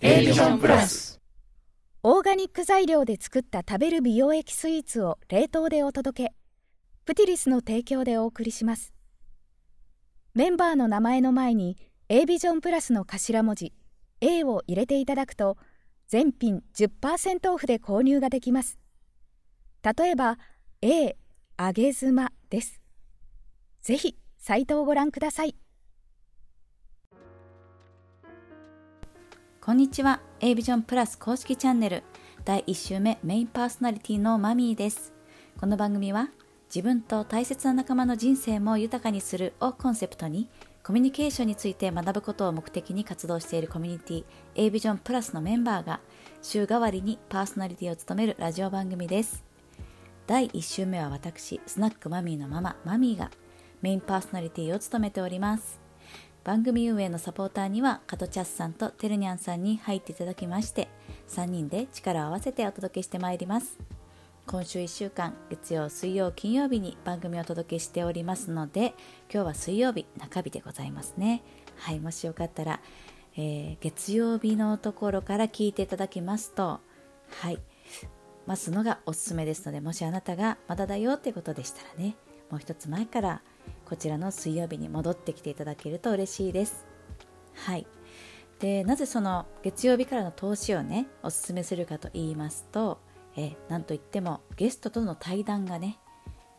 [0.00, 1.20] A ビジョンプラス。
[2.04, 6.34] オーガニック材料で作った食べる美容液スイーツを冷凍でお届け。
[7.04, 8.92] プティリスの提供でお送りします。
[10.34, 11.76] メンバーの名前の前に
[12.08, 13.72] A ビジョンプラスの頭文字
[14.20, 15.56] A を入れていただくと
[16.06, 18.78] 全品10%オフで購入ができます。
[19.82, 20.38] 例えば
[20.80, 21.16] A
[21.58, 22.80] 揚げ妻です。
[23.82, 25.56] ぜひサイトをご覧ください。
[29.68, 30.22] こんにちは。
[30.40, 32.02] A ビジョンプラス公式チャンネル。
[32.46, 35.12] 第1週目メインパーソナリティのマミーです。
[35.60, 36.30] この番組は
[36.74, 40.48] 自分と大切な仲間の人生も豊かにするをコンセプトに
[40.82, 46.00] コミュニケーションについて学ぶことを目的に活動しているコミュニティ A ビジョンプラスのメンバーが
[46.40, 49.44] 週替わりにパーソナリティを務めるラジオ番組です。
[50.26, 53.30] 第1週目は私スナックマミーのマママミーが
[53.82, 55.87] メインパーソナリティを務めております。
[56.44, 60.88] 番組運営のサポーターには加トチャスさんとてるにゃんさんに入っていただきまして
[61.28, 63.78] 3人で力を合わせてお届けしてまいります。
[64.46, 68.94] 今週1週間月曜水曜金曜日に番組をお届けしておりますので
[69.30, 71.42] 今日は水曜日中日でございますね。
[71.76, 72.80] はいもしよかったら、
[73.36, 76.80] えー、月曜日のところから聞いていただきますと
[77.42, 77.58] はい
[78.46, 82.16] 待つのがおすすめですのでもしあなたがまだだよってことでしたらね
[82.50, 83.42] もう一つ前から
[83.88, 86.86] こちらの水曜日に戻ってきていただけると嬉しいです。
[87.54, 87.86] はい。
[88.60, 92.98] で、なぜその月曜日からの投資をね、おすすめするかと言いますと、
[93.36, 95.98] えなんといってもゲストとの対談がね、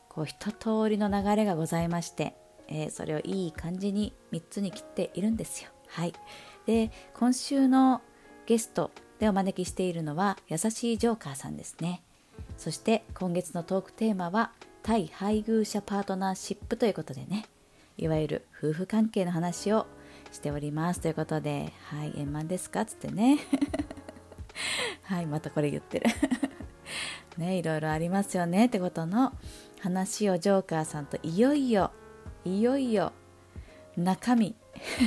[0.08, 2.36] こう一通りの流れがございまして、
[2.68, 5.70] えー、それをいい感じに3つに切っているんですよ。
[5.88, 6.14] はい。
[6.66, 8.02] で、今週の
[8.46, 12.02] ゲストでお招きしているのは、優しいジョーカーさんですね。
[12.58, 14.52] そして今月のトークテーマは、
[14.90, 17.46] 対配偶者パートナーシップということでね
[18.00, 19.86] いわゆる夫婦関係の話を
[20.32, 21.00] しております。
[21.00, 22.86] ということではい円満ですか？
[22.86, 23.38] つってね。
[25.06, 26.08] はいまたこれ言ってる。
[27.38, 28.66] ねいろいろありますよね。
[28.66, 29.34] ってことの
[29.80, 31.92] 話をジョーカーさんといよいよ
[32.44, 33.14] いよいよ
[33.96, 34.56] 中身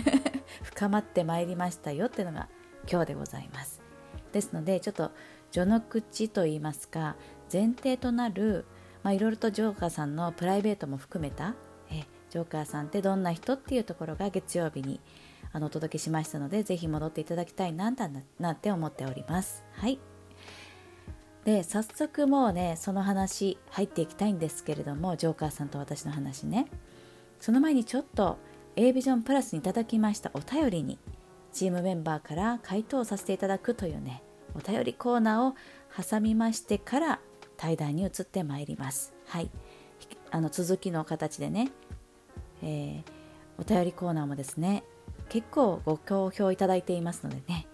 [0.63, 2.07] 深まってまいりましたよ。
[2.07, 2.49] っていうのが
[2.89, 3.83] 今日でございます。
[4.31, 5.11] ですのでちょっと
[5.51, 7.17] 序の口といいますか
[7.53, 8.65] 前提となる
[9.03, 11.55] まあ、いろいろとジョーカーさんのプライベートも含めた
[11.91, 15.01] えジョーカーさんってどんな人っていうところが月曜日に
[15.53, 17.91] あのお届けしましたのでぜひ戻っていただきたいな
[18.39, 19.65] なんて思っております。
[19.73, 19.99] はい。
[21.45, 26.69] で早速もうねその話入っていきたいんですけれどもジョーカーさんと私の話ね。
[27.41, 28.39] その前にちょっと
[28.77, 30.99] A ビジョンプラスにいただきましたお便りに
[31.53, 34.23] チームメンバーから回答させていただくというね
[34.55, 35.55] お便りコーナーを
[36.03, 37.21] 挟みましてから
[37.63, 39.15] 対談に移ってまいります。
[39.29, 39.49] はい、
[40.33, 41.71] あの続きの形でね、
[42.61, 43.03] えー、
[43.57, 44.83] お便りコーナーもですね
[45.29, 47.69] 結構ご好評いただいていますのでね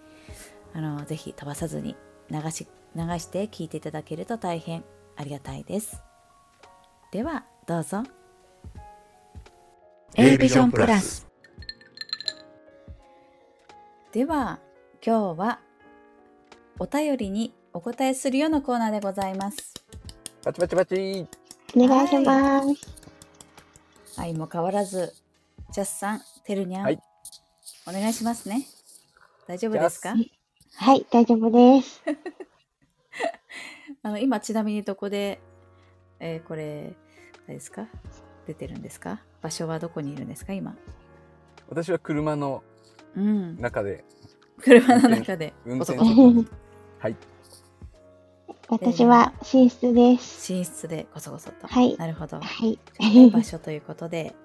[0.75, 1.95] あのぜひ飛ばさずに
[2.29, 4.83] 流し流して聞いていただけると大変
[5.15, 5.99] ありがたいです。
[7.11, 8.03] ではどうぞ。
[10.15, 11.27] A ビジョンプラス
[14.11, 14.59] では
[15.03, 15.59] 今日は
[16.77, 19.73] お便りにお答えするようなコーナーでございます。
[20.43, 21.25] パチパチパチ。
[21.77, 22.89] お願いします。
[24.17, 25.13] 相も変わらず、
[25.71, 26.99] ジャスさん、てるにゃん、はい、
[27.87, 28.67] お願いしますね。
[29.47, 30.13] 大丈夫ですか？
[30.75, 32.01] はい、大丈夫です。
[34.03, 35.39] あの、今ちなみにどこで、
[36.19, 36.97] えー、これ、
[37.45, 37.87] あれですか？
[38.45, 39.21] 出てるんですか？
[39.41, 40.51] 場所はどこにいるんですか？
[40.51, 40.75] 今。
[41.69, 42.61] 私は車の
[43.57, 44.03] 中で。
[44.57, 45.53] うん、車の中で。
[45.65, 45.97] 運転
[46.99, 47.15] はい。
[48.69, 50.53] 私は寝室です。
[50.53, 51.67] 寝室でこそこそと。
[51.67, 51.97] はい。
[51.97, 52.39] なるほど。
[52.39, 52.77] はい。
[53.31, 54.35] 場所ということで、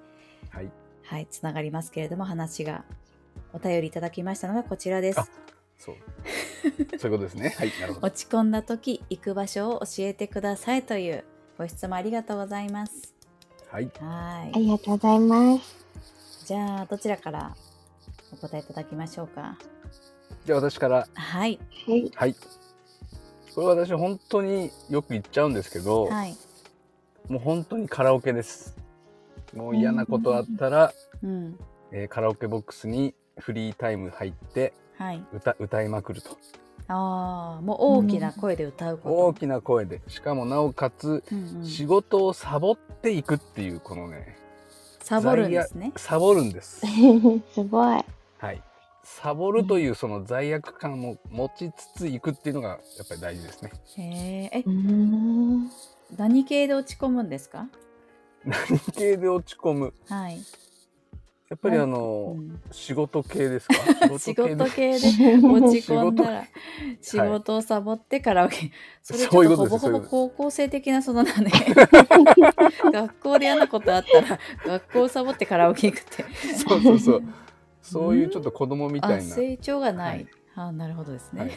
[0.51, 0.71] はい。
[1.03, 2.85] はい、つながりますけれども、話が
[3.53, 5.21] お便りいただきましたのがこちらです。
[5.77, 5.97] そう。
[6.99, 7.55] そういうことですね。
[7.59, 7.73] はい。
[7.81, 8.07] なるほど。
[8.07, 11.25] 落ち込んだ時、行く場所を教えてくださいという
[11.59, 13.15] ご質問ありがとうございます。
[13.71, 13.91] はい。
[14.01, 14.53] はい。
[14.55, 15.87] ありがとうございます。
[16.47, 17.55] じゃあ、どちらから
[18.33, 19.59] お答えいただきましょうか？
[20.47, 21.07] じゃあ、私から。
[21.13, 21.61] はい。
[22.15, 22.35] はい。
[23.55, 26.37] これ私本当によく言っちゃうんですけど、はい、
[27.29, 28.77] もう本当にカラオケです。
[29.55, 30.93] もう嫌なことあったら、
[31.23, 31.57] うん、
[31.93, 36.37] えー、カラオケボックスにフリータイム入って、はい、歌歌いまくると。
[36.89, 40.03] ああ、もう大きな声で歌うこと、大きな声で。
[40.09, 44.37] しかもなおかつ、うんうん、仕事をサボっていくっていう、このね。
[45.01, 45.93] サボるんですね。
[45.97, 46.83] サボるんです。
[47.55, 48.05] すごい。
[48.39, 48.63] はい。
[49.05, 52.79] サボるというその罪悪感も持ちつついくっていうのがやっ
[53.09, 53.71] ぱり大事ですね。
[53.99, 54.65] へえ。
[56.17, 57.69] 何系で落ち込むんですか？
[58.45, 59.95] 何系で落ち込む？
[60.09, 60.37] はい。
[60.37, 60.39] や
[61.51, 63.75] やっぱりあの、うん、仕事系ですか？
[64.19, 65.37] 仕事系で。
[65.39, 66.45] 落ち込んだら
[67.01, 67.57] 仕事。
[67.59, 68.73] をサボってカラオケ、はい、
[69.03, 71.53] それちょっとほぼほぼ高校生的なそのなね。
[72.93, 76.25] 学校で嫌なことあったら学校をサボってカラオケ行くって。
[76.57, 77.23] そうそうそう
[77.85, 80.29] そういうちょっと子供みたいな、成長がない、はい、
[80.69, 81.53] あなるほどですね、はい、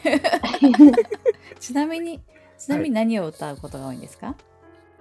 [1.58, 2.20] ちなみに
[2.58, 4.36] ちなみに何を歌うことが多いんですか、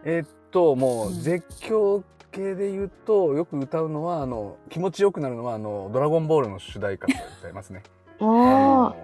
[0.04, 7.84] えー、っともう絶叫系で言うとよく歌うのはあの気持ちよくなるのはあのドラゴンボールの主題歌で歌いますね。
[8.22, 8.96] ああ。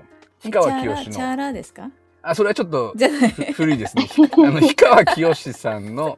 [0.41, 1.13] 氷川きよしの。
[1.13, 1.89] チャーラーですか？
[2.25, 2.93] あそれはちょっと
[3.53, 4.07] 古いですね。
[4.37, 6.17] あの氷川きよしさんの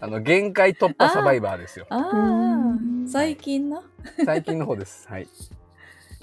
[0.00, 1.86] あの限界突破サバイバーですよ。
[1.90, 3.82] ああ最近の？
[4.24, 5.06] 最近の方です。
[5.08, 5.28] はい。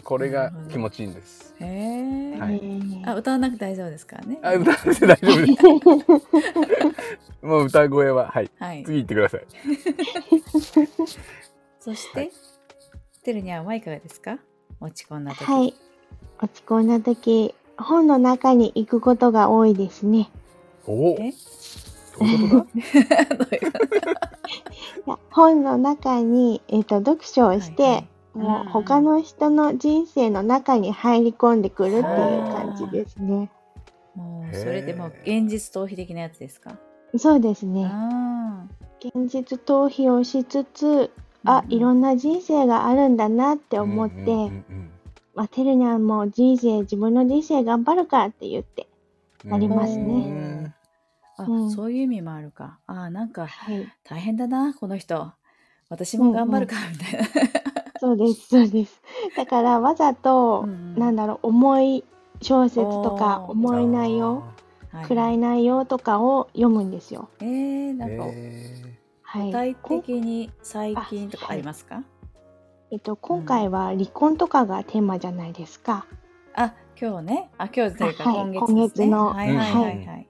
[0.03, 1.53] これが気持ちいいんです。
[1.59, 2.39] へえ。
[2.39, 2.61] はい。
[3.05, 4.39] あ歌わなくて大丈夫ですからね。
[4.41, 7.45] あ歌わなくて大丈夫です。
[7.45, 8.49] もう歌声ははい。
[8.57, 9.45] はい、次行ってください。
[11.79, 12.31] そして、はい、
[13.23, 14.39] てるにゃんはいかがですか？
[14.81, 15.43] 落ち込んだ時。
[15.45, 15.75] はい。
[16.41, 20.29] 落ち込んだ時、本の中に行くことが多いですね。
[20.85, 21.17] おお。
[21.19, 21.33] え？
[22.19, 22.67] どういうこ
[25.05, 33.49] と 本の中に、えーと、読書をして、はいはいもう他の人の人生の中に入り込んでくるっていう感じですね。
[34.15, 36.77] もうそれでも現実逃避的なやつですか？
[37.17, 37.91] そうですね。
[38.99, 41.11] 現実逃避をしつつ、
[41.43, 44.51] あ、いろんな人生があるんだなって思って、
[45.35, 48.87] まあ、てるにゃんも人生、自分の人生頑張るかって言って
[49.45, 50.75] なりますね。
[51.37, 52.79] あ、うん、そういう意味もあるか。
[52.87, 53.47] あ、なんか、
[54.03, 55.31] 大変だな、この人。
[55.89, 57.27] 私も頑張るか、みたいな。
[57.99, 59.01] そうです、そうです。
[59.35, 62.03] だからわざと、うんなんだろう、重い
[62.41, 64.43] 小説とか、重い内容、
[65.07, 67.29] 暗い内容とかを読むんですよ。
[67.39, 68.23] えー、なんか、
[69.21, 72.03] はい、具体的に最近とかありますか、はい、
[72.91, 76.07] えっと、今回は離婚とかがテーマじゃないですか。
[76.55, 77.49] あ、今日ね。
[77.57, 79.27] あ、今日というか今月、ね、今月の。
[79.27, 80.29] はいはいはい、はい。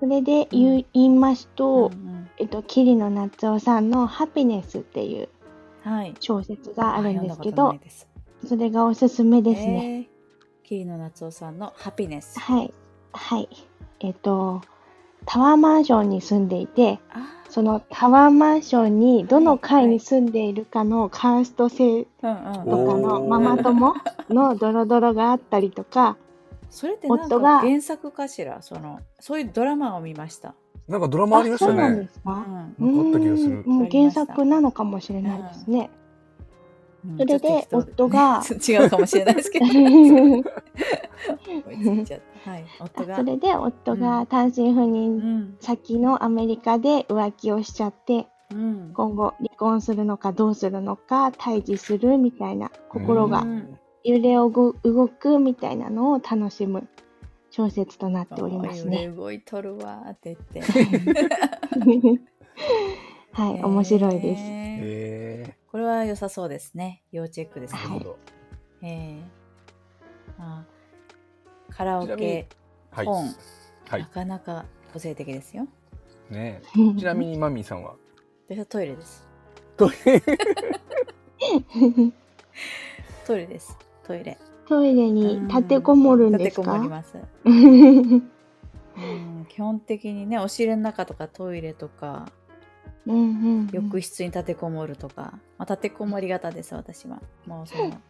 [0.00, 5.28] それで言,、う言いますと、うんうん、えっと、桐野夏夫さんの「ハピネス」っていう
[6.20, 7.80] 小説があるんですけど、はい、
[8.46, 10.08] それがおすすめですね。
[10.62, 12.38] 桐野夏夫さんのハピネス。
[12.38, 12.72] はい。
[13.12, 13.48] はい。
[14.00, 14.60] えっ、と、
[15.30, 17.00] タワーマンションに住んでいて、
[17.50, 23.94] そのタワーマンションにどの階に住んでいるかのカースト制とかのママ友
[24.30, 26.16] のドロドロがあったりとか、
[26.70, 28.62] それってなんか原作かしら？
[28.62, 30.54] そのそういうドラマを見ました。
[30.88, 31.72] なんかドラマありましたね。
[31.72, 32.46] そうなんですか？
[32.80, 33.62] うん、あった気がする。
[33.66, 35.78] もう原作なのかもしれないですね。
[35.78, 35.88] うん、
[37.18, 38.42] それで夫が。
[38.68, 39.66] 違うかもしれないですけど。
[42.44, 43.16] はい、夫が。
[43.16, 53.46] それで夫が単身赴任先のアメリカで浮気をしちゃって、うん、今後離婚するのかどうするのか対峙するみたいな心が
[54.04, 54.72] 揺れを動
[55.08, 56.88] くみたいなのを楽しむ
[57.50, 59.08] 小説となっておりますね。
[59.08, 62.20] 動いとるわって言って。
[63.32, 64.42] はい、面白いです。
[64.44, 65.44] え。
[65.48, 67.04] ー、これは良さそうですね。
[67.12, 67.80] 要チェックですね。
[67.88, 68.06] はい、
[68.82, 72.48] えー、まあ、カラオケ、
[72.90, 73.32] 本、
[73.88, 75.68] はい、なかなか個性的ですよ。
[76.30, 77.94] ねちなみにマミーさんは？
[78.48, 79.24] 私はトイレです。
[79.76, 80.20] トイレ
[83.24, 83.78] トイレです。
[84.02, 84.36] トイレ。
[84.66, 87.18] トイレに立てこもるんですか、立てこもります。
[87.46, 92.26] うん基本的にね、お尻の中とかトイレとか、
[93.06, 97.20] うんうんうん、浴室に立てこもるとか、まあ、立てこもり型です、私は。
[97.46, 98.00] もうその、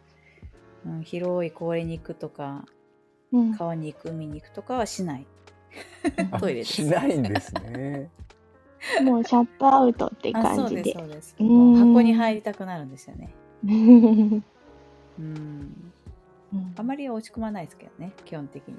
[0.85, 2.65] うん、広い公園に行くとか、
[3.31, 5.27] うん、川に行く、海に行くとかはしない。
[6.39, 6.73] トイレです。
[6.73, 8.09] しないんですね。
[9.03, 10.81] もうシャットアウトって感じで。
[10.81, 11.35] そうです、そうです。
[11.39, 13.33] もう箱に入りたくなるんですよね。
[15.19, 15.91] うん
[16.75, 18.75] あまり落ち込まないですけどね基本的に、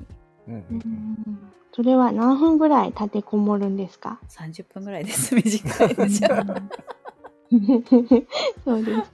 [1.72, 5.34] それは何分ぐらい立てこもるんですか？30分ぐらいです。
[5.40, 5.94] 短い
[8.64, 9.12] そうです。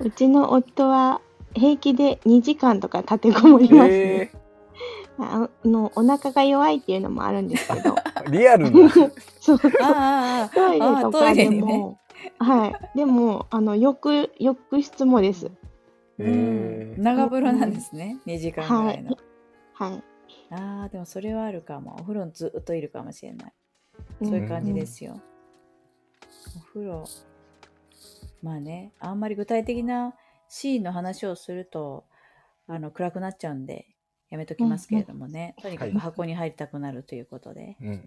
[0.00, 1.20] うちの夫は
[1.54, 4.30] 平気で2時間とか立てこもりますね、え。
[5.18, 7.94] ー、あのお腹が弱いっていうのもあるんですけど。
[8.30, 8.90] リアルな。
[9.40, 9.58] そう。
[9.82, 11.98] あトイレとかでも、ね、
[12.38, 12.98] はい。
[12.98, 15.50] でもあの浴浴室もです。
[16.18, 19.16] 長風呂なんですね、うん、2時間ぐらいの。
[19.74, 19.90] はい。
[19.90, 20.02] はい、
[20.52, 21.96] ああ、でもそれはあるかも。
[21.98, 23.52] お風呂にずっといるかもしれない。
[24.22, 25.20] そういう感じですよ。
[26.56, 27.04] お風呂。
[28.42, 30.14] まあね、あんまり具体的な
[30.48, 32.04] シーンの話をすると、
[32.66, 33.86] あの暗くなっちゃうんで、
[34.30, 38.00] やめときますけれどもね、うんうん、とにかく箱に入りたくなるということで、はい、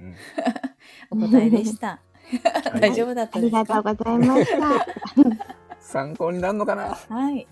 [1.12, 2.02] お答えでした。
[2.82, 4.88] 大丈夫だったですか、ありがとうございました。
[5.80, 6.96] 参考になるのかな？
[6.96, 7.48] はい。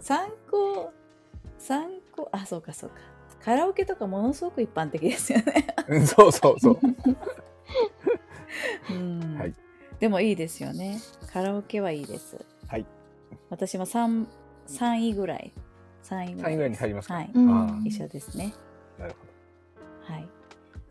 [0.00, 0.92] 参考、
[1.58, 3.11] 参考、あ、そうかそうか。
[3.44, 5.66] カラオケとかものすごく一般的ですよね。
[6.06, 6.80] そうそうそう。
[8.90, 9.54] うん、はい。
[9.98, 11.00] でもいいですよね。
[11.32, 12.44] カラオケはいいです。
[12.68, 12.86] はい。
[13.50, 14.26] 私も 3,
[14.68, 15.52] 3位ぐらい。
[16.04, 16.52] 3位ぐらい。
[16.52, 17.14] 位ぐらいに入りますか？
[17.14, 17.30] はい。
[17.88, 18.54] 一緒ですね。
[18.98, 19.18] なるほ
[20.08, 20.14] ど。
[20.14, 20.28] はい。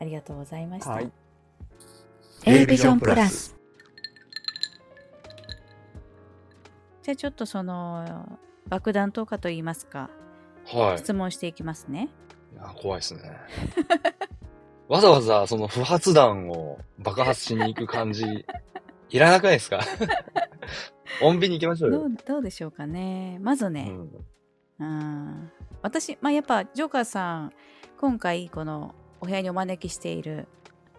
[0.02, 0.92] ありがとうございました。
[0.92, 1.12] はい。
[2.46, 3.56] A ビジョンプラス。
[7.04, 10.10] じゃあちょっとその爆弾投下といいますか、
[10.66, 12.10] はい、質問していきますね。
[12.54, 13.22] いや怖いですね。
[14.88, 18.26] わざわざその不発弾を爆発しに行く感じ、
[19.10, 19.80] いらなくないですか？
[21.22, 22.00] 穏便に行きましょうよ。
[22.00, 23.38] どうどうでしょうかね。
[23.42, 23.92] まずね、
[24.80, 27.54] うん、私、まあ、やっぱジョーカーさん、
[28.00, 30.48] 今回このお部屋にお招きしている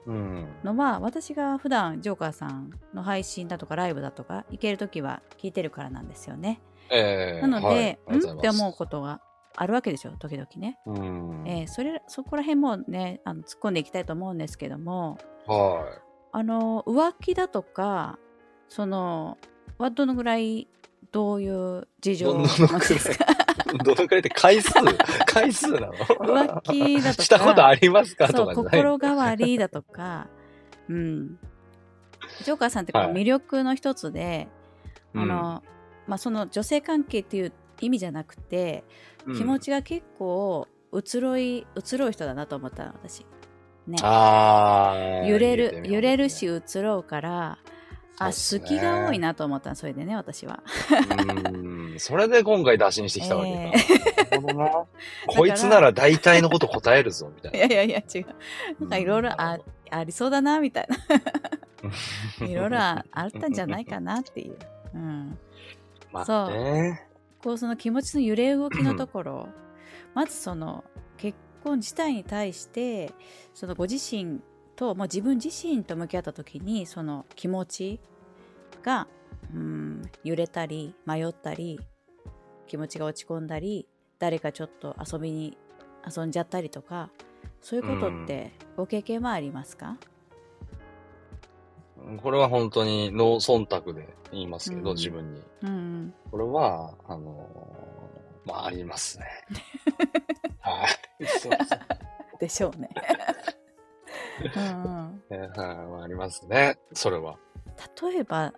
[0.06, 6.60] のは、うん、私が普段ジョーカーさんの配信だとかライブだとか行ける時は聞いてるからなんですよね。
[6.90, 8.38] えー、なので、はい、ん？
[8.38, 9.20] って思うことが
[9.56, 10.78] あるわけでしょ時々ね。
[10.86, 16.00] うん、えー、それそこら辺もねあの突っ込んでいきたいと思うんですけども、はい、
[16.32, 18.18] あの浮気だとか
[18.68, 19.38] その
[19.78, 20.68] はどのぐらい
[21.10, 23.26] どういう事情なんですか？
[23.84, 24.72] どのくらいって回数？
[25.26, 25.92] 回数なの？
[25.92, 27.22] 浮気だとか。
[27.22, 28.28] したことありますか？
[28.28, 30.28] とか心変わりだとか、
[30.88, 31.38] うん。
[32.44, 34.48] ジョーカーさんってこの魅力の一つで、
[35.14, 35.30] はい、あの、うん、
[36.06, 43.24] まあ、その女性関係っていう意味じゃなくて、うん、気持ちが結構移ろい、移ろう人だなと思ったの、私。
[43.86, 43.98] ね。
[44.02, 45.26] ああ。
[45.26, 47.58] 揺れる、揺れるし移ろうから、
[48.18, 50.62] あ、好きが多いなと思ったそれでね、私は。
[51.50, 53.58] うん、それで今回打診してきたわけか。
[53.58, 54.86] えー。
[55.26, 57.58] こいつなら大体のこと答えるぞ、みたいな。
[57.58, 58.26] いやいやいや、違う。
[58.80, 59.58] なんかいろいろあ
[59.90, 60.88] ありそうだな、みたい
[62.40, 62.46] な。
[62.46, 64.58] いろいろあったんじゃないかなっていう。
[64.94, 65.38] うん。
[66.12, 66.98] まあ、そう。
[67.42, 69.48] こう、その気持ちの揺れ動きのところ、
[70.14, 70.84] まずその、
[71.16, 73.12] 結婚自体に対して、
[73.54, 74.40] そのご自身
[74.76, 78.00] ともう自分自身と向き合った時にその気持ち
[78.82, 79.06] が
[79.54, 81.80] うん揺れたり迷ったり
[82.66, 83.86] 気持ちが落ち込んだり
[84.18, 85.56] 誰かちょっと遊びに
[86.04, 87.10] 遊んじゃったりとか
[87.60, 89.98] そういうことってご経験はありますか、うん、
[92.22, 99.26] これは本当にノー忖度で言いますけど、うん、自分に、うん、これはあのー、まあありますね。
[100.60, 100.88] はい。
[102.38, 102.88] でしょうね。
[104.56, 105.36] うんう
[105.96, 107.36] ん、ありますね、それは。
[108.02, 108.52] 例えば、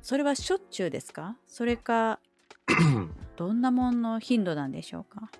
[0.00, 1.36] それはしょっちゅうですか？
[1.46, 2.18] それか、
[3.36, 5.30] どんなものの頻度なんでしょうか？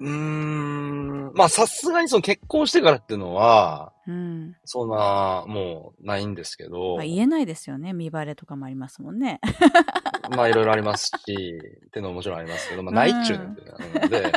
[0.00, 6.96] うーん、まあさすがにその結婚してからっていうのは、うん、そんな、もうないんですけど。
[6.96, 7.92] まあ、言えないですよね。
[7.92, 9.40] 見バレとかもありますもんね。
[10.34, 14.32] まあいろいろありますし、っていうのももちろんありますけど、まあないっちゅうなので、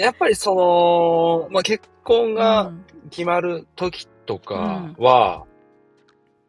[0.00, 2.72] やっぱりその、まあ、結婚が
[3.10, 5.44] 決まる時とかは、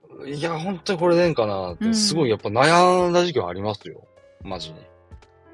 [0.09, 4.07] うん、いや、本当にこれでええんかなって、すごいやっぱ悩んだ時期はありますよ。
[4.41, 4.79] マジに。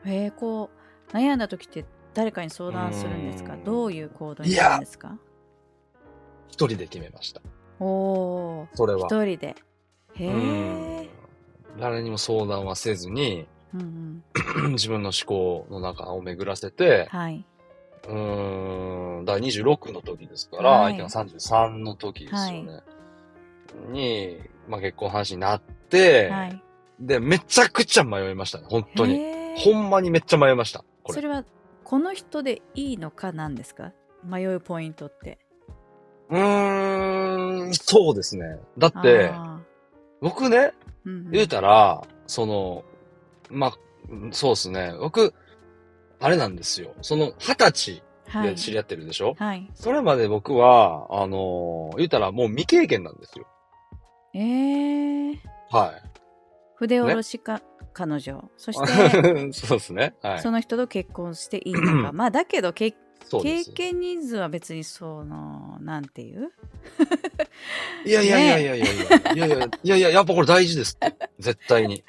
[0.06, 0.70] へえ、こ
[1.12, 3.56] う、悩んだ時って誰かに相談するんですか？
[3.64, 5.18] どういう行動になるんですか？
[6.48, 7.42] 一人で決めました。
[7.80, 8.68] おー。
[8.76, 9.08] それは。
[9.08, 9.56] 一人で。
[10.16, 11.10] へえ。
[11.80, 14.24] 誰にも相談はせずに、うん
[14.64, 17.46] うん、 自分の思考の中を巡らせて、はい、
[18.06, 22.72] うーん、だから26の時ですから、はい、相手が33の時ですよね。
[22.72, 22.84] は
[23.90, 26.62] い、に、まあ結婚話になって、はい、
[27.00, 29.22] で、めちゃくちゃ迷いましたね、本当に。
[29.56, 30.84] ほんまにめっちゃ迷いました。
[31.08, 31.46] それは、
[31.90, 33.94] この人でいいのかなんですか？
[34.24, 35.40] 迷うポイントって。
[36.30, 38.60] うーん、そうですね。
[38.78, 39.32] だって、
[40.22, 42.84] 僕ね、うんうん、言うたら、その、
[43.50, 43.74] まあ、
[44.32, 44.94] そうですね。
[45.00, 45.34] 僕、
[46.20, 46.94] あれなんですよ。
[47.02, 48.04] その、二十歳
[48.44, 49.34] で知り合ってるでしょ？
[49.40, 49.68] はい。
[49.74, 53.48] それまで僕は、あのー、言ったらもう未経験なんですよ。
[54.36, 55.38] ええー。
[55.72, 56.04] はい。
[56.76, 57.64] 筆下ろしか、ね、
[58.00, 58.50] 彼女。
[58.58, 60.16] そして、 そうですね。
[60.22, 60.40] はい。
[60.40, 62.12] その人と結婚していいのか。
[62.14, 62.96] まあ、だけど、け
[63.30, 66.50] 経験人数は別にその、なんていう？
[68.06, 70.98] いやいやいやいやいやいや、いやいや、いやいや、やっぱこれ大事です。
[71.40, 71.96] 絶対に。
[71.96, 72.04] い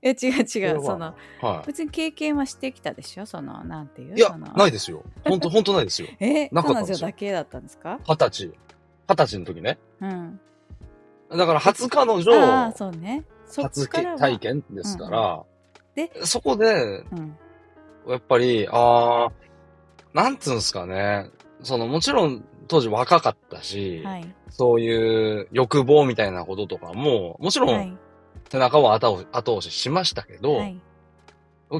[0.00, 5.02] や違う違う、その、はい、別に経験はしてきたでしょその、なんていういや、ないですよ。
[5.24, 6.08] 本当本当ないですよ。
[6.18, 8.46] えなか彼女だけだったんですか二十歳。
[9.08, 9.78] 二十歳の時ね。
[10.00, 10.40] うん。
[11.30, 13.24] だから初彼女、ああ、そうね。
[13.54, 15.42] 初体験ですから、
[15.94, 17.36] で、そこで、うん、
[18.08, 19.32] やっぱり、ああ、
[20.14, 21.30] なんつうんですかね。
[21.62, 27.98] その、もちろん当時若かったし、はい、そういう欲望みたいなこととかも、もちろん
[28.50, 30.80] 背中を後押ししましたけど、はい、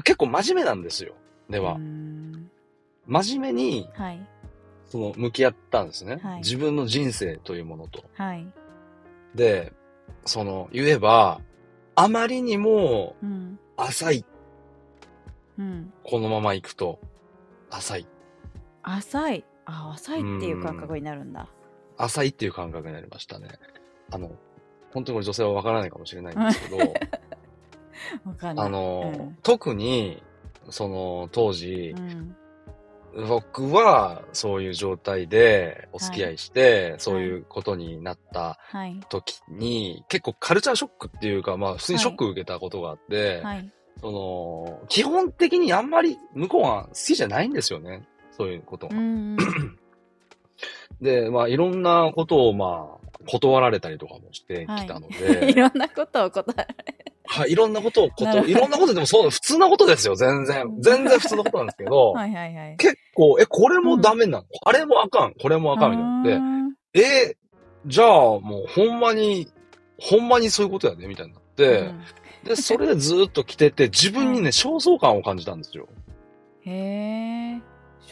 [0.03, 1.15] 結構真面目なんですよ。
[1.49, 1.77] では。
[3.05, 4.27] 真面目に、はい、
[4.87, 6.37] その、向き合ったんですね、はい。
[6.37, 8.03] 自分の人生というものと。
[8.15, 8.47] はい、
[9.35, 9.73] で、
[10.25, 11.41] その、言えば、
[11.95, 13.15] あまりにも、
[13.77, 14.25] 浅い、
[15.57, 15.93] うん。
[16.03, 16.99] このまま行くと、
[17.69, 18.07] 浅い。
[18.81, 19.45] 浅い。
[19.65, 21.47] あ、浅いっていう感覚になるんだ。
[21.97, 23.47] 浅いっていう感覚になりましたね。
[24.11, 24.31] あの、
[24.91, 26.93] 本当にこれ女性はわからないかもしれないんですけど。
[28.55, 30.21] あの、うん、特に、
[30.69, 32.35] その、当時、うん、
[33.15, 38.59] 僕はそういう状態でお付き合いして、はい、そういうことになった
[39.09, 43.69] 時に、はい、結構カルチャーショックっていうか、まあ普通にショック受けたことがあって、はい、
[44.01, 48.03] その、基本的にあんまり向こうは好きじゃないんですよね。
[48.31, 48.95] そういうことが。
[51.01, 55.39] で、まあいろんなことをまあ断られたりとかもしてきたので。
[55.39, 60.75] はい、 いろんなことを断られ はい、いろんなことを、こと、いろんなことでもそう、普通なことですよ、全然。
[60.79, 62.77] 全然普通のことなんですけど、 はいはいはい。
[62.77, 66.03] 結構、え、これもダメなの、うん、あれもあかん、これもあかん、みた
[66.35, 67.35] いなって、え
[67.85, 69.47] じゃあもうほんまに、
[69.99, 72.01] ほんまにそういうことやね、みたいになって、うん、
[72.43, 75.87] で、それでずっと来てて、自分にね、焦燥感を感じたんですよ。
[76.65, 77.61] へえ。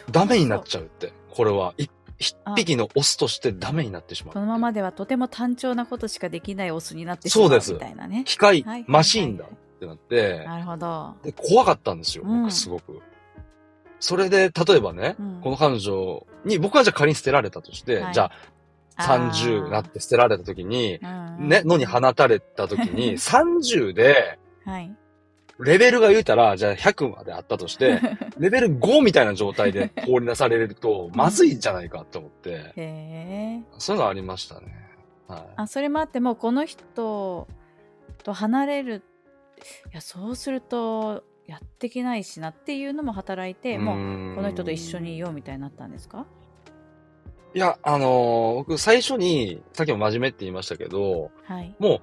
[0.10, 1.74] ダメになっちゃうって、これは。
[1.78, 1.90] 一
[2.22, 4.34] 一匹のオスとしてダメになってしまう。
[4.34, 8.24] このままではとても単調なことしかできないオスになってしまうみたいなね。
[8.26, 9.48] 機械、はい、マシーンだっ
[9.80, 11.16] てなって、なるほど。
[11.24, 12.94] で、怖かったんですよ、僕すごく。
[12.94, 13.02] うん、
[14.00, 18.32] それで、例えばね、うん、この彼女に、僕はじゃあ仮に捨てられたとして、はい、じゃあ、
[19.02, 21.00] 30なって捨てられた時に、
[21.40, 24.96] ね、野に放たれた時に、 30で、はい。
[25.60, 28.00] レベルが言うたら、じゃあ100まであったとして、
[28.38, 34.76] レベル5みたいな状態で放り出されると、まずいんじゃないかって思って、へそういうのありましたね。
[35.28, 37.48] はい、あ、それもあっても、この人
[38.24, 39.04] と離れる、
[39.92, 46.26] いや、そうすると、やっていけないしなっていうのも働いて、もう、この人と一緒にいようみたいになったんですか？
[47.54, 52.02] いや、あのー、僕最初に、さっきも真面目って言いましたけど、はい、もう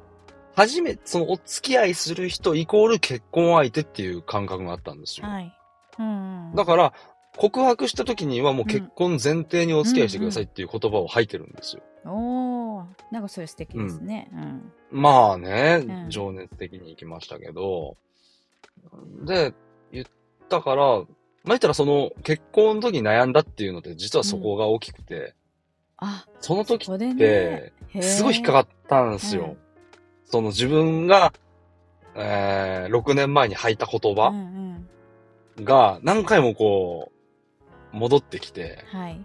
[0.59, 5.29] 初め、そのお付き合いする人イコール結婚相手っていう感覚があったんですよ。
[5.29, 5.57] はい。
[6.01, 6.93] うん、うん、だから、
[7.37, 11.83] 告白した時にはもう結婚前提にお付き合いしてくださいっていう言葉を吐いてるんですよ。
[12.05, 14.29] うんうん、おー、なんかそれ素敵ですね。
[14.33, 14.73] うん。
[14.91, 17.97] まあね、うん、情熱的に行きましたけど、
[19.25, 19.55] で、
[19.93, 20.07] 言っ
[20.49, 21.07] たから、まあ
[21.51, 25.37] 言ったらその結婚の時に悩んだっていうので、実はそこが大きくて、
[25.99, 29.57] あ、その時って、すごい引っかかったんですよ。
[30.29, 31.33] その自分が、
[32.15, 34.33] えー、6年前に吐いた言葉
[35.63, 37.11] が何回もこ
[37.93, 39.25] う、戻ってきて、はい、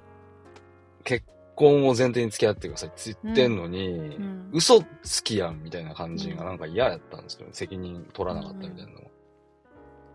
[1.03, 4.03] 結婚を前提に付き合ってくださいって言ってんのに、うん。
[4.03, 7.49] うん、嘘つきやんみたいな感じがなんか嫌やったんですよね。
[7.51, 8.99] 責任取らなかったみたいなの。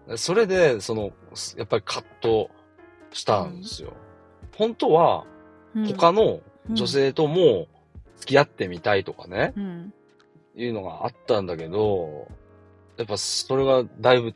[0.09, 1.13] うん、それで、その、
[1.57, 2.49] やっぱり葛藤
[3.13, 3.93] したんですよ。
[4.57, 5.27] 本当は、
[5.87, 7.67] 他の女性とも
[8.17, 9.53] 付き合ってみたいとかね、
[10.59, 12.29] いうのがあったんだけど、
[12.97, 14.35] やっぱそれがだいぶ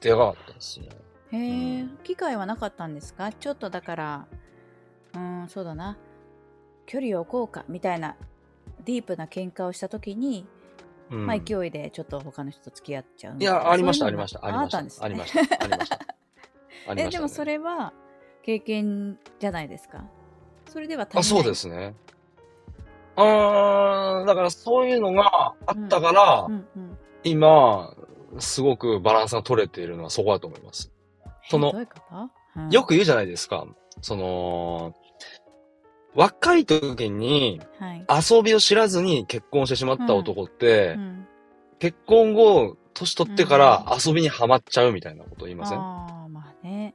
[0.00, 0.88] でかかったですね。
[1.32, 3.32] へえ、うん、機会はなかったんですか？
[3.32, 4.26] ちょっとだから、
[5.14, 5.98] うん、そうだな。
[6.86, 8.14] 距離を置こうかみたいな
[8.84, 10.46] ディープな喧嘩をしたときに、
[11.10, 14.46] うん、まあ勢いでちょっと他の人と付き合っちゃういや、ありました、ありました。
[14.46, 15.04] ありました。
[15.04, 15.64] ありました。
[15.64, 15.98] ありました。
[16.96, 17.92] え、でもそれは
[18.44, 20.04] 経験じゃないですか？
[20.68, 21.96] それではあ、そうですね。
[23.16, 27.94] うん、だからそういうのがあったから、うんうんうん、今、
[28.38, 30.92] すごくバランスが取れているのはそこだと思います。
[31.48, 31.72] その、
[32.56, 33.66] うん、よく言うじゃないですか。
[34.02, 34.94] その、
[36.14, 37.60] 若い時に
[38.08, 41.28] 遊びを知らずに結婚してしまった男って、うんうん、
[41.78, 46.94] 結婚後、年取ってから遊びにはまっちゃうみたいなこと言いません、ああ、まあね。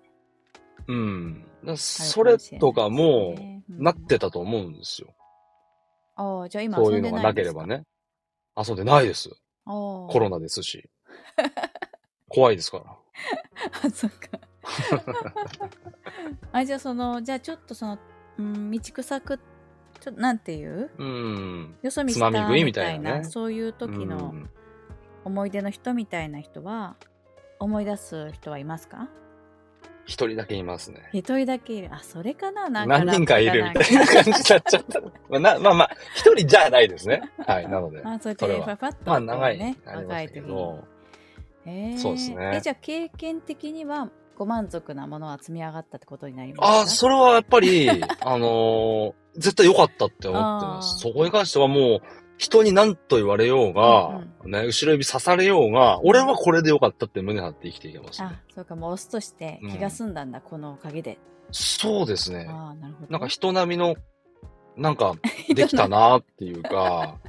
[0.87, 1.45] うん。
[1.75, 3.35] それとかも、
[3.69, 5.13] なってたと思うんですよ。
[6.21, 7.83] ああ、じゃあ今そういうのがなければね。
[8.55, 9.29] 遊んでないです。
[9.65, 10.89] コロナですし。
[12.27, 12.85] 怖いですから。
[13.87, 14.39] あ、そっか。
[16.51, 17.97] あ、じゃあその、じゃあちょっとその、
[18.37, 19.37] うん、道草く、
[19.99, 20.91] ちょっとなんていう？
[20.97, 21.77] うん。
[21.81, 24.33] よそ見したみたいな、ね、そういう時の
[25.25, 26.95] 思い出の人みたいな人は、
[27.59, 29.09] 思い出す人はいますか？
[30.11, 31.09] 一人だけいますね。
[31.13, 31.89] 一人だけいる。
[31.91, 32.69] あ、それかな？
[32.69, 32.99] なんか。
[32.99, 34.77] 何人かいるみたいな感じになっちゃった。
[35.29, 37.21] まあ、まあまあ、一人じゃないですね。
[37.47, 38.01] はい、なので。
[38.05, 39.01] あ、そうやってパパッと、ね。
[39.05, 39.77] まあ、長い、ね。
[39.85, 40.79] 若い時に。
[41.65, 42.51] えー、そうですね。
[42.55, 46.81] え、じゃあ経験的には、ご満足なものは積み上がったってことになりますか？
[46.81, 50.99] あ、それはやっぱり、あのー、絶対良かったって思ってます。
[50.99, 52.01] そこに関してはもう、
[52.41, 61.19] 人に何と言われようが、うん、ね、後ろ指刺されようが、俺はこれでよかったって胸張って生きていけます、ね、あ、そうか、もうオスとして気が済んだんだ、うん、このおかげで。
[61.51, 62.47] そうですね。
[62.49, 63.11] あなるほど。
[63.11, 63.95] なんか人並みの、
[64.75, 65.13] なんか、
[65.53, 67.19] できたなっていうか、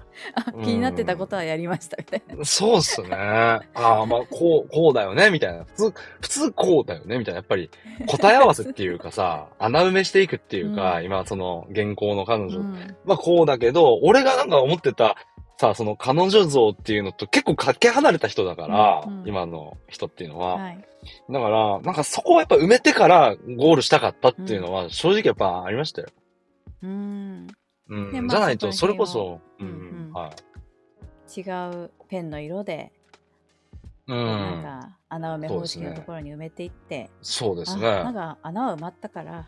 [0.62, 2.44] 気になってたことはやりましたみたいな。
[2.44, 3.08] そうっすね。
[3.14, 5.64] ああ、まあ、こう、こうだよね、みたいな。
[5.64, 7.38] 普通、普通こうだよね、みたいな。
[7.38, 7.70] やっぱり、
[8.06, 12.58] 答え合わせっていうかさ、 穴埋めしていくっていうか、うん、今、その、現行の彼女。
[12.58, 15.16] うん、まあ、こうだけど、俺がなんか思ってた、
[15.58, 20.56] さ、その彼女像っていうのと結構かけ離れた人だから、うんうん、今の人っていうのは。
[20.56, 20.84] はい、
[21.30, 26.08] だから、なんかそこをやっぱ埋めてからゴールしたかったっていうのは、正直やっぱありましたよ。
[26.82, 27.46] うん。
[27.88, 28.28] うん。
[28.28, 31.40] じゃないと、それこそ、うん、うん、はい。
[31.40, 31.42] 違
[31.84, 32.92] うペンの色で、
[34.06, 34.26] うん。
[34.26, 37.82] なんか、穴埋め方式のところに埋めていって、そうですね。
[37.82, 39.46] なんか、穴は埋まったから、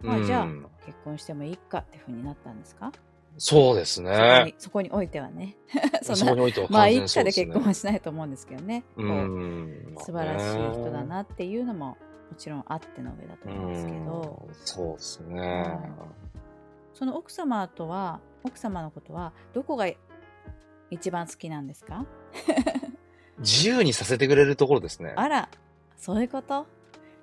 [0.00, 0.46] まあ、じゃあ、
[0.84, 2.92] 結婚してもいいかっていうふうになったんですか？
[3.36, 4.54] そうですね。
[4.58, 5.56] そこにおいてはね。
[6.02, 8.84] そそこにおいては、ね、まあ、一家で結婚はしないと思うんですけどね。
[8.96, 9.94] うん。
[9.98, 11.96] 素晴らしい人だなっていうのも、も
[12.36, 14.48] ちろんあっての上だと思うんですけど。
[14.64, 15.80] そうですね。
[16.94, 19.86] その奥様とは、奥様のことは、どこが
[20.90, 22.06] 一番好きなんですか？
[23.38, 25.12] 自由にさせてくれるところですね。
[25.16, 25.48] あら、
[25.96, 26.66] そういうこと？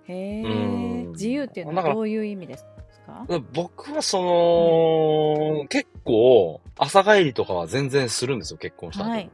[0.07, 0.43] へえ。
[1.11, 2.65] 自由っていうのはどういう意味です
[3.05, 3.25] か？
[3.53, 9.29] 僕はその、うん、結構、朝帰りとかは全然するんですよ、結婚したはい。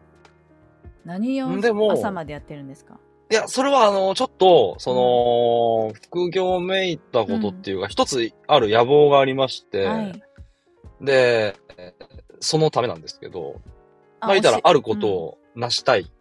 [1.06, 1.50] 何を
[1.92, 3.00] 朝までやってるんですか？
[3.30, 10.24] いや、それはあの、ちょっと、その、うん、副業めいたことっていうか、一、うん、つある野望がありまして、はい、
[11.02, 11.56] で、
[12.40, 13.62] そのためなんですけど、
[14.20, 16.12] まあ、言ったらあることを成したい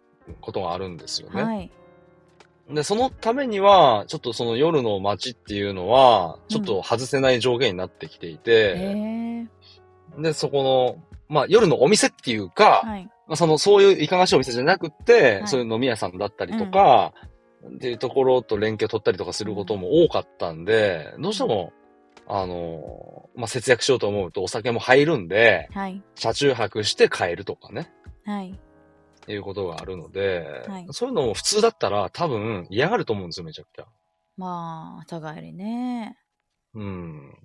[0.41, 1.43] ことがあるんですよね。
[1.43, 1.71] はい。
[2.69, 9.47] で、そのためには、ちょっとその夜の街っていうのは、ちょっと外せない条件になってきていて、
[10.15, 17.13] うん、で、そこの、まあ夜のお店っていうか、はい、まあその、そういういかがしいお店じゃなくて、はい、そういう飲み屋さんだったりとか、
[17.63, 21.71] うん、っていうところと連携を取ったりとかすることも多かったんで、どうしても、
[22.27, 26.01] あの、まあ、節約しようと思うとお酒も入るんで、はい。
[26.15, 27.91] 車中泊して帰るとかね。
[28.25, 28.59] はい。
[29.29, 33.85] いうことがあるので、はい、そういうのも普通だったら多分嫌がると思うんですよ、めちゃくちゃ。
[34.37, 36.17] まあ、朝帰りね。
[36.73, 37.37] うん。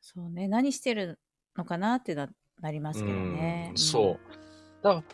[0.00, 1.18] そうね、何してる
[1.56, 2.28] のかなってな
[2.60, 3.68] なりますけどね。
[3.70, 4.82] うん、そう。
[4.82, 5.04] だか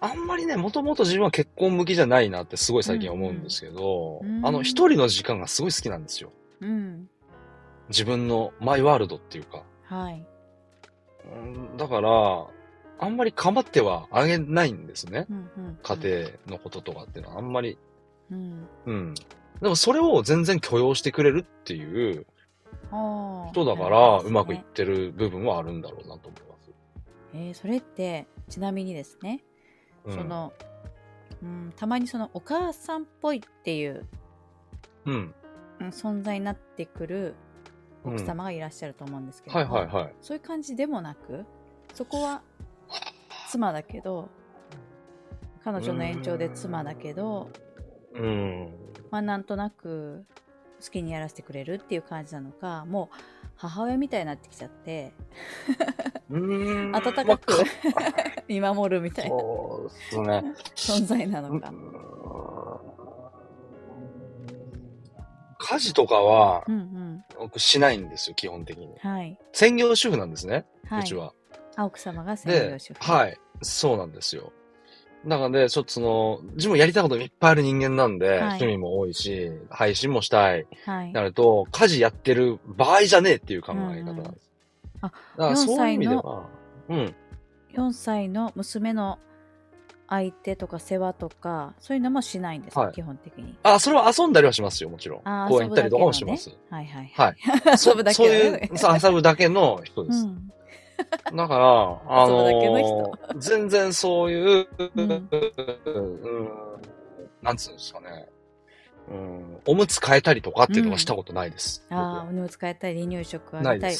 [0.00, 6.32] ら、あんまりね、もともと自分は結婚向きじゃないなってすごい最近思うんですけど、うんうん、あの、一人の時間がすごい好きなんですよ。
[6.60, 7.08] うん。
[7.92, 9.62] 自分のマイワールドっていうか。
[9.84, 10.26] はい。
[11.76, 12.46] だから、
[12.98, 15.26] あんまり構ってはあげないんですね。
[15.30, 17.78] うんうん、家庭のこととかっていうのはあんまり。
[18.30, 18.68] うん。
[18.86, 19.14] うん。
[19.60, 22.26] でもそれを全然許容してくれるっていう
[23.52, 26.70] 人だから、うまくいってる部分はあるんだろうなと思います。
[27.34, 29.42] えー、それって、ちなみにですね、
[30.04, 30.52] うん、その、
[31.42, 34.06] うん、たまにそのお母さんっぽいっていう、
[35.06, 35.34] うん、
[35.90, 37.34] 存在になってくる
[38.04, 41.44] 奥様がいらっしゃると思うんですけど、はいはいはい、そういう感じでもなく、
[41.94, 42.42] そこは
[43.48, 44.28] 妻だけど、
[45.64, 47.50] 彼女の延長で妻だけど、
[48.14, 48.68] うん。
[49.10, 50.24] まあなんとなく
[50.82, 53.16] 好きにやらせてくれるっていう感じなのか、もう
[53.56, 55.12] 母親みたいになってきちゃって、
[56.30, 57.52] 温かく、
[58.48, 61.72] 見守るみたいな、存在なのか。
[65.64, 66.64] 家事とかは、
[67.38, 68.88] 僕しないんですよ、基本的に。
[68.98, 69.38] はい。
[69.52, 71.32] 専業主婦なんですね、はい、うちは。
[71.76, 73.12] あ、奥様が専業主婦。
[73.12, 73.38] はい。
[73.62, 74.52] そうなんですよ。
[75.24, 80.66] なので、ちょっとその、自分やりたいこといっぱいある人間なんで、はい、趣味も多いし、配信もしたい。
[80.84, 81.12] はい。
[81.12, 84.04] なると、家事やってる場合じゃねえっていう考え方なんです。
[84.04, 84.30] うんうん、
[85.02, 86.48] あ、だからそういう意味では、
[86.88, 87.14] うん。
[87.74, 89.20] 4歳の娘の
[90.12, 93.56] 相手とか世話とか、そういうのもしないんですか、はい、基本的に。
[93.62, 95.22] あ、それは遊んだりはしますよ、もちろん。
[95.48, 96.50] 公園行ったりとかもします。
[96.50, 97.12] ね、はいはい。
[97.14, 97.36] はい。
[97.86, 98.60] 遊ぶだけそういう、
[99.02, 100.24] 遊ぶだけの人です。
[100.24, 100.52] うん
[101.34, 101.66] だから、
[102.06, 105.28] あのー、全然そういう、うん、うん、
[107.42, 108.28] なんつうんですかね。
[109.08, 111.84] うん、おむつ変えたりとかっていうのはしたことないです。
[111.90, 113.96] うん、ああ、おむつ変えたり、離乳食あげたり、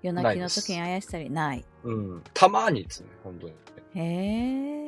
[0.00, 1.64] 夜泣きの時にあやしたり、ない。
[1.84, 2.22] うん。
[2.32, 3.52] たまにですね、本当に。
[3.94, 4.85] へえ。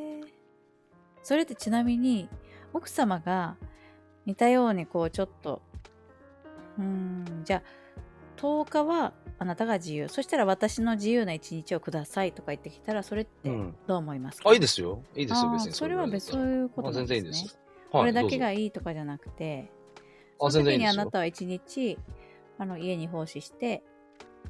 [1.29, 2.27] それってちなみに、
[2.73, 3.57] 奥様が
[4.25, 5.61] 似たようにこうちょっと、
[6.79, 7.63] うん、じゃあ、
[8.41, 10.09] 10日はあなたが自由。
[10.09, 13.51] そしたら私の自由な一日をくださいとか言ってきたらそれって
[13.87, 15.03] どう思いますか、うん、あいいですよ。
[15.15, 15.97] いいですよ別にそれ。
[15.97, 17.59] は別そういうことなんです、ね、全然いいです、
[17.93, 19.71] はい、これだけがいいとかじゃなくて
[20.39, 21.99] その時にあなたは一日
[22.57, 23.83] あの家に奉仕して、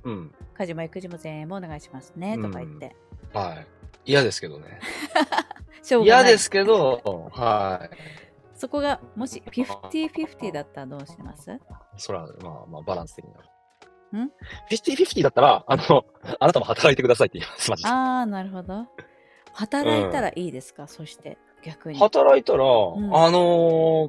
[0.05, 2.95] うん、家事も育児も全部お願いしますねとか言って、
[3.35, 3.67] うん、はい。
[4.05, 4.79] 嫌ですけどね。
[5.94, 7.96] 嫌ですけど、はい。
[8.55, 11.59] そこが、もし50-50だったらどうします？
[11.96, 13.40] そら、まあまあ、バランス的には。
[14.24, 14.31] ん
[14.70, 16.05] ?50-50 だったら、あの、
[16.40, 17.88] あなたも働いてくださいって言います、マジで。
[17.88, 18.87] ああ、なるほど。
[19.53, 21.98] 働いたらいいですか、うん、そして、逆に。
[21.98, 24.09] 働いたら、うん、あの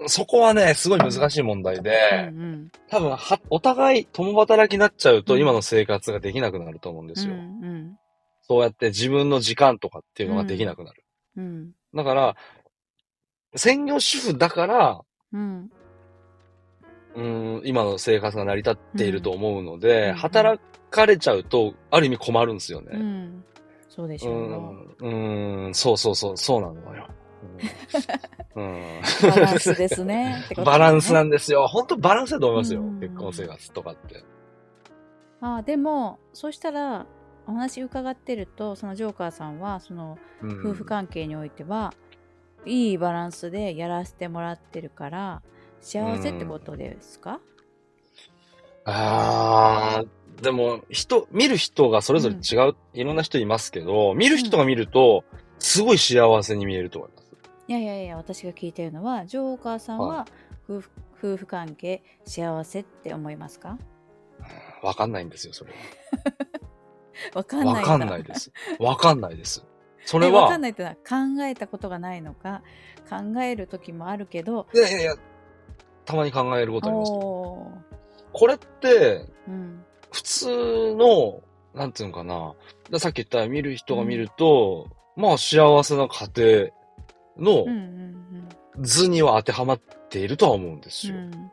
[0.00, 1.96] ー、そこはね、すごい難しい問題で、
[2.28, 7.34] うんうん、多分は、お互い共働きになっちゃうと、今の生活ができなくなると思うんですよ。
[7.34, 7.98] うんうん、
[8.48, 11.04] そうやって自分の時間とかっていうのができなくなる。
[11.36, 12.36] うん、だから、
[13.54, 15.00] 専業主婦だから、
[15.32, 15.70] うん、
[17.14, 22.90] うん今の生活が成り立っていると思うので、うん、働かれちゃうと、ある意味困るんですよね。
[22.94, 23.44] うん、
[23.88, 27.08] そうでしょう、ね、うん、そうそうそう、そうなのよ。
[28.56, 28.80] うん、
[29.30, 30.44] バランスですね。
[30.56, 31.66] ねバランスなんですよ。
[31.66, 32.82] 本当バランスだと思いますよ。
[33.00, 34.24] 結婚生活とかって。
[35.40, 37.06] ああ、でも、そしたら、
[37.48, 41.94] お話伺ってると、そのジョーカーさんは、その、夫婦関係においては、
[42.64, 45.42] うん、いいバランスでやらせてもらってるから、
[45.80, 47.40] 幸せってことですか、
[48.84, 50.04] うん、ああ、
[50.42, 55.24] でも、人、見る人がそれぞれ違う、うん、いろんな人いますけど、見る人が見ると、
[55.58, 57.28] すごい幸せに見えると思います。
[57.66, 60.26] いやいやいや、私が聞いてるのは、ジョーカーさんは
[60.68, 63.78] 夫婦,、夫婦関係幸せって思いますか？
[64.82, 65.76] わかんないんですよ、それは。
[67.34, 67.74] わかんない。
[67.74, 68.52] わかんないです。
[68.78, 69.64] わかんないです。
[70.04, 70.44] それは。
[70.44, 72.62] わかんないってのは考えたことがないのか、
[73.08, 74.66] 考える時もあるけど。
[74.74, 75.14] いやいやいや、
[76.04, 77.12] たまに考えることあります
[78.32, 81.42] これって、うん、普通の、
[81.74, 82.98] なんていうのかな。
[82.98, 86.70] さっき言った見る人が見ると、うん、まあ幸せな家
[87.36, 87.66] 庭の
[88.80, 91.16] 図には当てはまっているとは思うんですよ。
[91.16, 91.50] うん、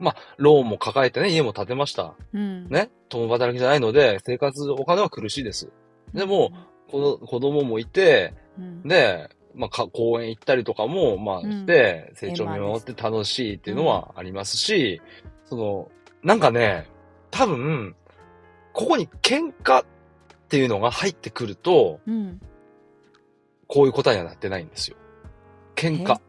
[0.00, 2.14] まあ、ローンも抱えてね、家も建てました。
[2.32, 5.70] うん、ね、共働きじゃないので、生活、お金は苦しいです。
[6.14, 6.52] でも、
[6.90, 8.34] こ子供もいて、
[8.84, 15.00] で、まあ、公園行ったりとかも、まあ、して、成長見守って楽しいっていうのはありますし、
[15.44, 15.90] その、
[16.22, 16.88] なんかね、
[17.30, 17.94] 多分、
[18.72, 19.86] ここに喧嘩っ
[20.48, 22.00] ていうのが入ってくると、
[23.66, 24.96] こういう答えにはなってないんですよ。
[25.74, 26.20] 喧嘩。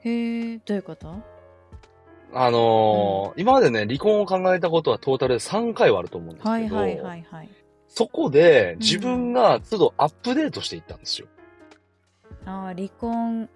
[0.00, 1.33] へえ、どういうこと？
[2.36, 7.50] あのーうん、今までね、離婚を考えたことはトータルで3回はあると思うんですけど、はいはいはいはい。
[7.88, 11.28] そこで自分が都度アップデートしていったんですよ。
[12.42, 13.48] うん、ああ、離婚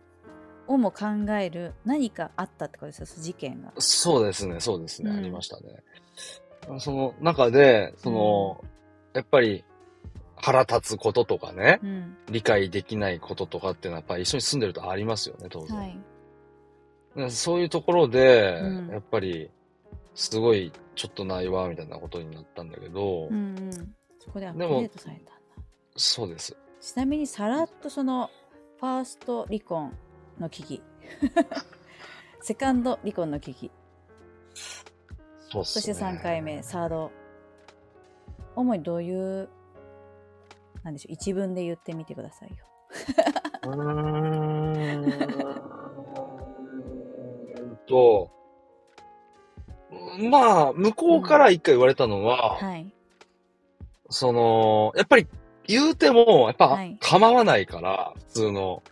[0.68, 1.06] をも考
[1.40, 3.72] える何かあったってことですよ、事件が。
[3.78, 5.82] そうですね、そうですね、うん、ありましたね。
[6.78, 8.64] その中で、その、
[9.14, 9.64] やっぱり
[10.36, 15.76] 腹立つこととかね、うん、理解できないこととかっていうのはやっぱり一緒に住んでるとありますよね、当然。
[15.76, 15.98] はい、
[17.30, 19.50] そういうところで、うん、やっぱり、
[20.14, 23.70] すごいちょっとないわ、みたいなことになったんだけど、うんうん、
[24.18, 25.32] そこでアップデートされたんだ。
[25.96, 26.56] そうです。
[26.80, 28.30] ちなみにさらっとその、
[28.78, 29.92] ファースト離婚
[30.38, 30.82] の危機。
[32.40, 33.70] セカンド離婚の危機。
[34.54, 35.64] そね。
[35.64, 37.10] そして3回目、サード。
[38.54, 39.48] 主にどういう
[40.88, 42.56] なんでしょう、一文で言ってみてくださいよ。
[47.88, 48.30] と、
[50.30, 52.92] まあ、向こうから一回言われたのは、うん、はい。
[54.10, 55.26] その、やっぱり
[55.66, 58.82] 言うても、やっぱ構わないから、はい、普通の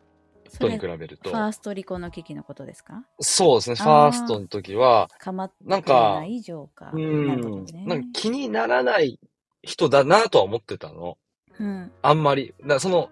[0.50, 1.30] 人に比べると。
[1.30, 3.04] ファースト離婚の危機のことですか？
[3.20, 6.90] そうですね、ファーストの時は、構ってない以上か。
[6.92, 9.20] うん、ね、なんか気にならない
[9.62, 11.18] 人だなとは思ってたの。
[11.58, 12.54] うん、あんまり。
[12.66, 13.10] だその、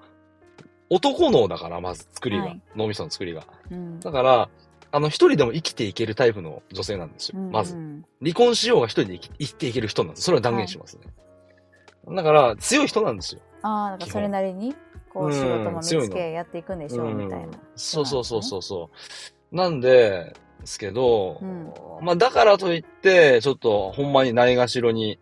[0.90, 2.44] 男脳だから、まず作りが。
[2.44, 3.44] はい、脳みその作りが。
[3.70, 4.48] うん、だから、
[4.94, 7.38] あの、一人でも生きていけるタイプの女性なんですよ。
[7.40, 7.74] うんうん、まず。
[8.22, 10.22] 離婚しようが一人で生きていける人なんです。
[10.22, 11.02] それは断言しますね。
[12.06, 13.40] はい、だから、強い人なんですよ。
[13.62, 14.72] ああ、だからそれなりに、
[15.12, 18.90] こう、仕事も見つけやっていくんでしょう、みたいな、ね、そうそうそうそうそ
[19.52, 19.56] う。
[19.56, 25.18] なんで、ですけど、うん、まあ、だからといって、ちょっと、ほんまにないがしろに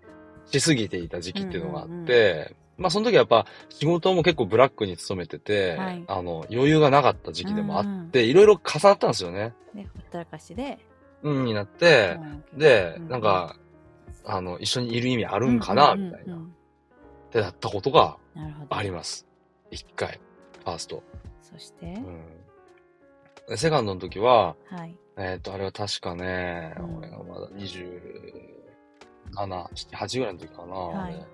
[0.50, 9.54] しすぎていた時期っていうのがあって、まあその時はやっぱ仕事も結構ブラックに勤めてて、はい、あの余裕がなかった時期でもあって、いろいろ重なったんですよね。
[9.74, 10.78] で、ほったらかしで。
[11.22, 12.18] うん、になって、
[12.54, 13.56] で、なんか、
[14.24, 16.36] あの、一緒にいる意味あるんかな、みたいな。
[16.36, 16.38] っ
[17.30, 18.18] てなったことが
[18.68, 19.26] あります。
[19.70, 20.20] 一回、
[20.64, 21.02] ファースト。
[21.40, 22.02] そして、
[23.48, 28.32] うん、セカンドの時は、はい、えっ、と、あれは確かね、うん、俺がまだ27、
[29.36, 30.74] 8ぐらいの時かな。
[30.74, 31.26] はい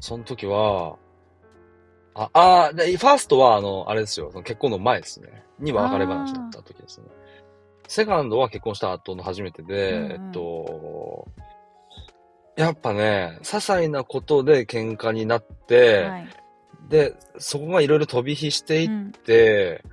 [0.00, 0.96] その時は、
[2.14, 5.44] あ、あで、ファーストは、あの、あれですよ、その結婚の前ですね。
[5.58, 7.06] に別れ話だった時ですね。
[7.88, 11.28] セカンドは結婚した後の初めてで、うんうん、えっと、
[12.56, 16.28] やっぱね、些細なことで喧嘩になって、はい、
[16.88, 19.84] で、そこがいろいろ飛び火していって、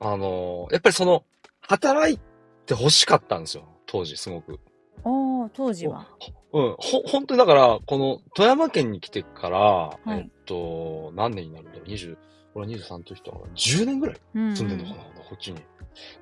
[0.00, 1.24] うん、あの、やっぱりその、
[1.60, 2.18] 働い
[2.66, 4.60] て欲しかったんですよ、当時すごく。
[5.02, 6.08] お当時は。
[6.52, 12.16] うん、ほ、本当にだから、この富山県に来てから、はい、えっと、何年になるんだろう、20、
[12.54, 15.58] 俺23の時とか、10年ぐらい住んでんのかな、うん、こっちに。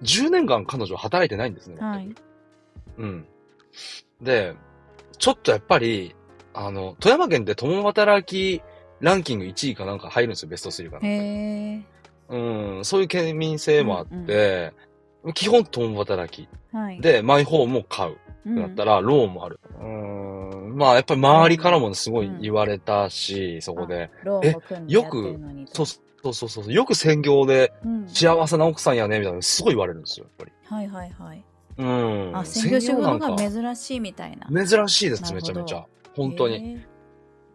[0.02, 2.14] 10年間彼女は働いてないんですね、はい。
[2.98, 3.26] うん。
[4.20, 4.54] で、
[5.18, 6.14] ちょっとやっぱり、
[6.54, 8.62] あの、富山県って共働き
[9.00, 11.06] ランキング1位かなんか入るんですよ、ベスト3かなんか。
[11.08, 11.82] へ
[12.28, 14.72] うん、そういう県民性もあって、
[15.22, 16.48] うんうん、基本共働き。
[16.72, 18.16] はい、で、マイホームも買う。
[18.46, 19.60] だったら、ローンもある。
[19.80, 24.10] うん、まあ、やっぱり周りからもすごい言われたし、うん、そこで。
[24.42, 24.56] え、
[24.88, 25.38] よく、
[25.72, 27.72] そうそうそうそう、よく専業で
[28.06, 30.52] 幸せな奥さんやね、みたいなすごい言われるんですよ、やっぱり。
[30.64, 31.44] はいはいはい。
[31.78, 32.36] うん。
[32.36, 34.66] あ、専業主婦が珍しいみたいな。
[34.66, 35.84] 珍しいです、めちゃめちゃ。
[36.14, 36.80] 本当に。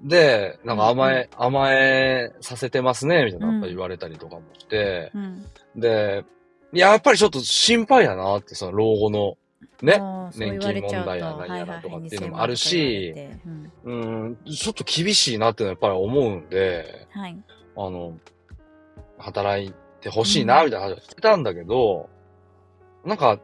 [0.02, 5.46] で、なんか甘え、うん、甘えさせてますね、みたいな言われたりとかもして、うん、
[5.76, 6.24] で、
[6.74, 9.38] やっぱりちょっと心配やなって、その老後の、
[9.82, 10.00] ね、
[10.36, 13.14] 年金問題や何やらとかっていうのもあるし、
[13.84, 17.38] うん、ちょっと厳しいなっていうのはやっぱり思うんで、はい、
[17.76, 18.18] あの、
[19.20, 22.10] 働いてほしいな、みたいな話をしてたんだけど、
[23.06, 23.40] なんか、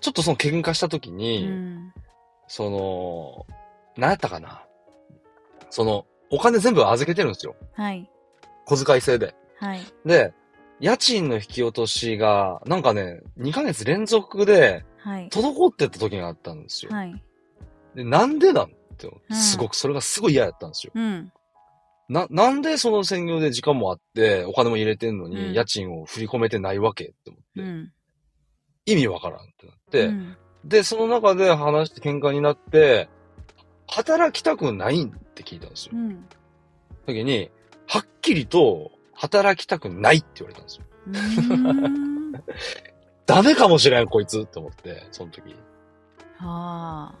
[0.00, 1.50] ちょっとその喧嘩した時に、
[2.46, 3.46] その、
[3.96, 4.62] 何やったかな。
[5.70, 7.56] その、お金全部預けてるんですよ。
[7.74, 8.08] はい。
[8.66, 9.34] 小遣い制で。
[9.58, 9.80] はい。
[10.04, 10.32] で、
[10.82, 15.28] 家賃の引き落としが、なんかね、2ヶ月連続で、はい。
[15.28, 16.90] 滞ってた時があったんですよ。
[16.92, 17.22] はい。
[17.94, 18.68] で、なんでなんっ
[18.98, 20.92] て、すごく、それがすごい嫌やったんですよ。
[20.96, 21.32] うん。
[22.08, 27.62] な、なんでその専業で時間もあって、お金も入れてんのに、うん、家賃を振り込めてないわけって思って。
[27.62, 27.92] うん、
[28.84, 33.08] 意味わからんってなって、うん、で、その中で話して喧嘩になって、
[33.86, 35.92] 働きたくないって聞いたんですよ。
[35.94, 36.26] うん。
[37.06, 37.50] 時に、
[37.86, 38.90] はっきりと、
[39.22, 40.84] 働きたくないって言われたんですよ。
[43.24, 45.54] ダメかもしれん、こいつって思って、その時。
[46.38, 47.14] はあ。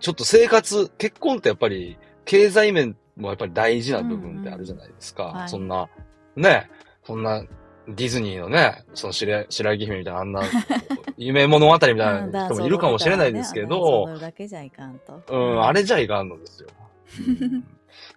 [0.00, 5.24] ちょっと生活、結婚ってやっぱり、経済面もやっぱり大事な部分ってあるじゃないですか。
[5.24, 5.88] うんうんはい、そんな、
[6.36, 6.70] ね、
[7.04, 7.44] そんな、
[7.86, 10.42] ディズニーのね、その白白雪姫みたいなあんな、
[11.18, 15.22] 夢物語みたいな人もいるかもしれないですけど、だけじゃいかんと。
[15.28, 16.68] うん、あれじゃいかんのですよ。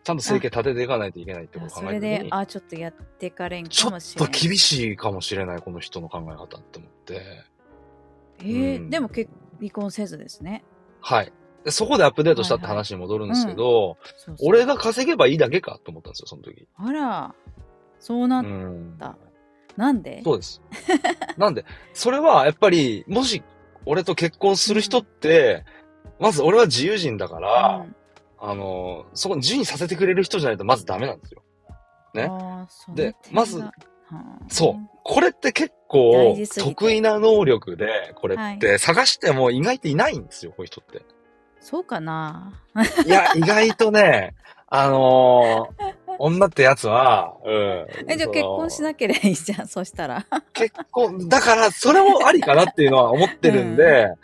[0.03, 4.01] ちゃんと生計立てていかないといけないってこと考えてそれで、あ、ちょっとやってかれんかもしれない。
[4.01, 7.21] ちょっと厳しいかもしれない、この人の考え方って思って。
[8.39, 9.29] えー、うん、でも結
[9.59, 10.63] 離婚せずですね。
[11.01, 11.33] はい。
[11.67, 13.97] そこでアップデートしたって話に戻るんですけど、
[14.41, 16.67] 俺が稼げばいいだけかと思ったんですよ、その時。
[16.75, 17.35] あら、
[17.99, 18.49] そうなった。
[18.49, 18.97] うん、
[19.75, 20.21] なんで？
[20.23, 20.61] そうです。
[21.37, 21.65] なんで？
[21.93, 23.43] それはやっぱり、もし
[23.85, 25.65] 俺と結婚する人って、
[26.05, 27.95] うん、まず俺は自由人だから、うん、
[28.41, 31.43] あの、そこに自由にさせてくれる人じゃないとまずダメなんですよ。
[32.13, 32.29] ね。
[32.95, 33.63] で、まず、
[34.47, 34.89] そう。
[35.03, 41.01] これって結構得意な能力で、これって探しても意外といないんですよ、こういう人って。
[41.59, 42.53] そうかな
[43.05, 44.33] いや、意外とね、
[44.71, 47.85] あのー、女ってやつは、うん。
[48.07, 50.25] え、じゃあ結婚しなければいいじゃん、そしたら。
[50.53, 54.15] 結婚、だから、それもありかなっていうのは思ってるんで、うん、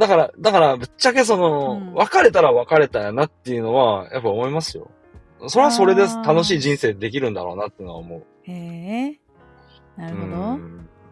[0.00, 4.90] だから、だから、ぶっちゃけその、うん、別れたら別れたやなっていうのは、やっぱ思いますよ。
[5.46, 8.24] それはそれで楽しい人生できるんだろうなっていうのは思う。
[8.44, 9.20] へえ。
[9.98, 10.58] なるほ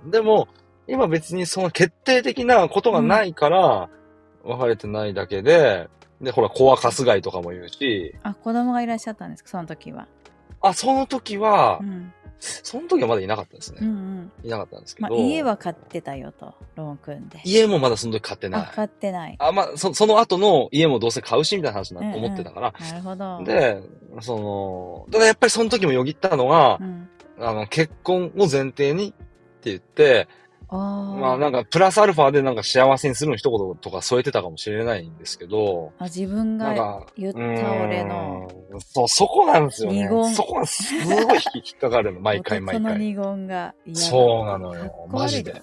[0.04, 0.10] ど。
[0.10, 0.48] でも、
[0.86, 3.90] 今別にその決定的なことがないから、
[4.42, 5.90] 別れてないだけで、
[6.22, 8.14] で、ほら、子はかすがいとかも言うし。
[8.22, 10.08] あ、子供がいらっしゃったんですか、その時は。
[10.62, 13.78] あ、その時は、うん、その時はまだいなかったですね。
[13.82, 15.08] うんうん、いなかったんですけど。
[15.08, 17.40] まあ、家は買ってたよと、ローン組んで。
[17.44, 18.60] 家もまだその時買ってない。
[18.62, 19.36] あ、買ってない。
[19.38, 22.74] あ、まあ、そその後の家もどうせ買うし、みたいな話な思ってたから。
[22.78, 23.44] なるほど。
[23.44, 23.82] で、
[24.20, 27.08] その、だからやっぱりその時もよぎったのが、うん、
[27.40, 29.12] あの、結婚を前提にっ
[29.60, 30.28] て言って、
[30.70, 35.92] まあなんか、プラスアルファでなんか幸せにするの一言とか添えてたかもしれないんですけど。
[35.98, 38.50] あ、自分が言った俺の。
[38.80, 40.08] そう、そこなんですよね。
[40.34, 42.82] そこがすごい引っかかるの、毎回毎回。
[42.82, 45.08] その二言がそうなのよ。
[45.10, 45.62] マジで。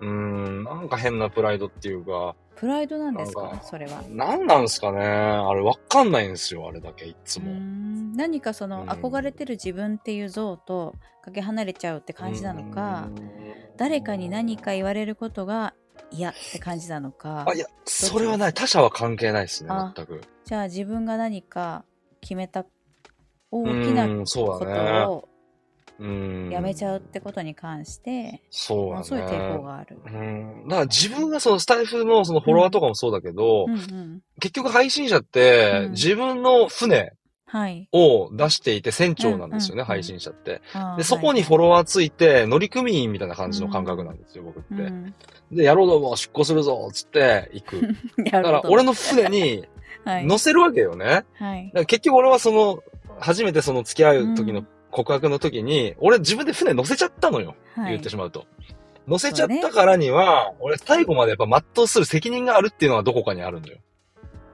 [0.00, 2.34] うん、なんか変なプライドっていうか。
[2.56, 4.02] プライドなんですかそれは。
[4.10, 7.52] 何なんですかねあれわかんないんですよ、あれだけ、いつも。
[8.16, 13.08] 何かその、憧れてる自分っていう像とかけ離れちゃうって感じなのか、
[13.78, 15.72] 誰かに何か言われることが
[16.10, 17.44] 嫌って感じなのか。
[17.48, 18.52] あ、いや、それはない。
[18.52, 20.20] 他者は関係ないですね、全く。
[20.44, 21.84] じゃあ自分が何か
[22.20, 22.66] 決めた
[23.50, 24.44] 大きなこと
[25.12, 25.28] を
[26.50, 29.04] やめちゃうってことに関して、そうね。
[29.04, 30.00] そういう抵抗がある。
[30.04, 30.68] うん。
[30.68, 37.12] だから自分がそのスタイフのそのフォロワーとかもそうだけど、うんうんうん、結局配信者って、自分の船
[37.92, 40.60] を出していて船長なんですよね、配信者って。
[40.96, 44.92] で、そこにフォロワーついて、乗組員みたいな感じの感覚なんですよ、僕って。
[45.52, 47.80] で、やろうども出航するぞつって行く。
[48.30, 49.64] だから俺の船に
[50.06, 51.24] 乗せるわけよね。
[51.34, 51.72] はい。
[51.86, 52.82] 結局俺はその、
[53.20, 57.54] 初めてその付き合う時の告白の時に、俺自分で船乗せちゃったのよ。
[57.74, 58.46] はい、言ってしまうと。
[59.06, 63.78] 乗せちゃったからには、ね、俺最後までやっぱ全うする責任があるっていうのはどこかにあるのよ。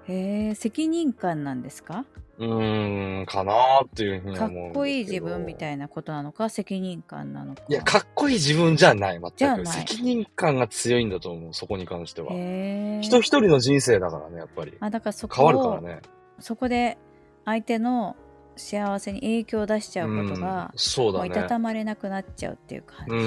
[0.07, 2.05] へえ、責任感なんですか？
[2.39, 7.63] うーん、かなーっていうふうに思うかっこいい自分みたいなことなのか、責任感なのか。
[7.69, 9.37] いや、かっこいい自分じゃない、全く。
[9.37, 12.33] じゃない責任感が強いんだと思う、そこに関しては。
[12.33, 14.75] へ人一人の人生だからね、やっぱり。
[14.81, 16.01] あ、だからそこ変わるからね。
[16.41, 16.99] そこで
[17.45, 18.17] 相手の
[18.57, 21.29] 幸せに影響を出しちゃうことが、うん、そうだね。
[21.29, 23.15] いたたまれなくなっちゃうっていう感じ。
[23.15, 23.19] う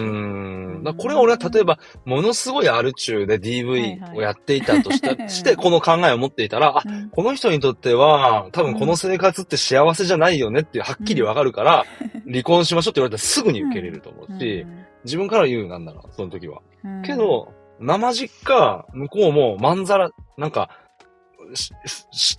[0.79, 0.83] ん。
[0.83, 11.85] だこれは俺は例えば、ものすごいアル中で DV をやっていたとした、はいはい、して、この考えを持っていたら、あ、この人にとっては、多分この生活って幸せじゃないよねってはっきりわかるから、
[12.25, 14.65] うん、離婚しましょうって言われたらすぐに受け入れると思うし、
[15.03, 16.61] 自分から言うなんだら、その時は。
[17.05, 20.69] けど、生実家、向こうもまんざら、なんか、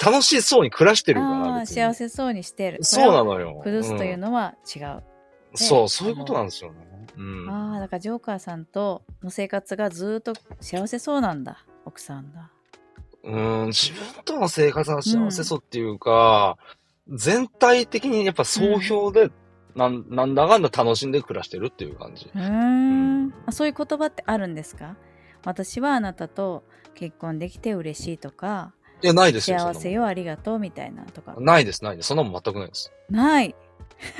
[0.04, 1.66] 楽しそうに暮らしてるから。
[1.66, 2.78] 幸せそうにしてる。
[2.82, 3.60] そうなのよ。
[3.64, 4.86] 崩すというのは違う。
[4.86, 5.02] うん、
[5.54, 6.86] そう、そういうことなんですよね。
[7.16, 12.50] うん、ああ、だからジョーカーさんとの生活がずっと幸せそうなんだ、奥さんだ。
[13.24, 16.58] うん、自分との生活が幸せそうっていうか、
[17.08, 19.30] うん、全体的にやっぱ総評で、
[19.74, 22.30] なん、なんだかんだ楽しんで暮らしてるっていう感じ。
[22.34, 23.34] うん。
[23.50, 24.96] そういう言葉ってあるんですか？
[25.44, 28.72] 私はあなたと結婚できて嬉しいとか、
[29.02, 29.58] いや、ないですよ。
[29.58, 31.34] 幸せよ、ありがとう、みたいなとか。
[31.38, 32.08] ないです、ないです。
[32.08, 32.92] そんなもん全くないです。
[33.10, 33.54] ない。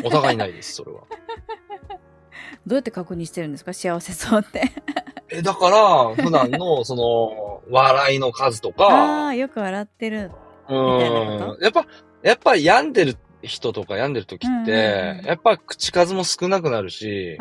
[0.05, 1.01] お互いないです、それは。
[2.67, 3.73] どうやって確認してるんですか？
[3.73, 4.63] 幸せそうって。
[5.31, 8.87] え、だから、普段の、その、笑いの数とか。
[8.89, 10.31] ああ、よく笑ってる。
[10.69, 11.59] うん。
[11.61, 11.87] やっぱ、
[12.23, 17.37] やっぱり病んでる人とか病んでる時って、やっぱ口数も少なくなるし、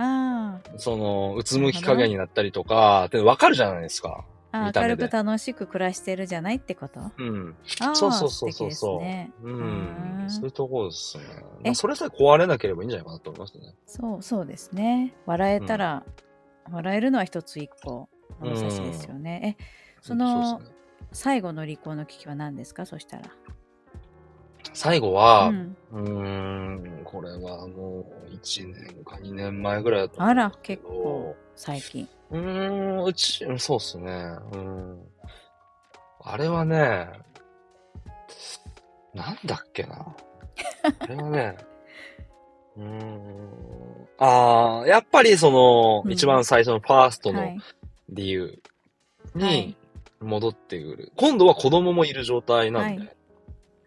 [0.77, 4.25] その、うつむき加減になったりとか、ってわかるじゃないですか。
[4.65, 7.11] あ明るく楽しく暮らしてるじゃないってこと？
[7.17, 7.55] うん。
[7.93, 9.31] そうそうそうそうそう、ね。
[9.43, 10.25] うん。
[10.27, 11.23] そういうところですね。
[11.63, 13.73] まあ、それさえ壊れなければいいんじゃないかなと思いますね。
[13.85, 15.13] そうそうですね。
[15.25, 16.03] 笑えたら、
[16.67, 19.57] うん、笑えるのは一つ一個物差しですよね。
[19.59, 19.63] え、
[20.01, 20.65] その、ね、
[21.11, 22.85] 最後の離婚の危機は何ですか？
[22.85, 23.23] そしたら。
[24.73, 32.07] 最後は、うん、うんこれはもう1年か2年前ぐらいだったあら、結構最近。
[32.29, 34.11] うん、うち、そうっすね。
[34.53, 35.01] うん。
[36.21, 37.09] あれはね、
[39.13, 40.15] なんだっけな。
[40.99, 41.57] あれはね、
[42.77, 44.07] うん。
[44.19, 47.57] ああ、やっぱりその、うん、一番最初のファーストの
[48.09, 48.61] 理由
[49.33, 49.75] に
[50.19, 50.97] 戻ってくる。
[50.97, 53.01] はい、今度は子供もいる状態なんで。
[53.01, 53.09] はい。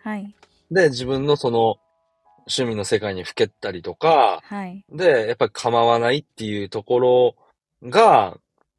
[0.02, 0.34] はい、
[0.72, 1.76] で、自分のその、
[2.48, 7.36] 趣味の世界にふけったりとか、はい、で、やっぱり構わないっていうところ
[7.82, 8.36] が、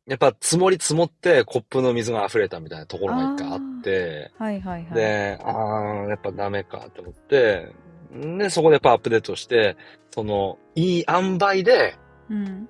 [0.07, 4.93] やっぱ積もり積もってコップの水が溢れたみたいなところが一回あって、はいはいはい。
[4.93, 7.71] で、ああ、やっぱダメかって思って、
[8.11, 9.77] で、そこでやっぱアップデートして、
[10.11, 11.95] その、いい塩梅で、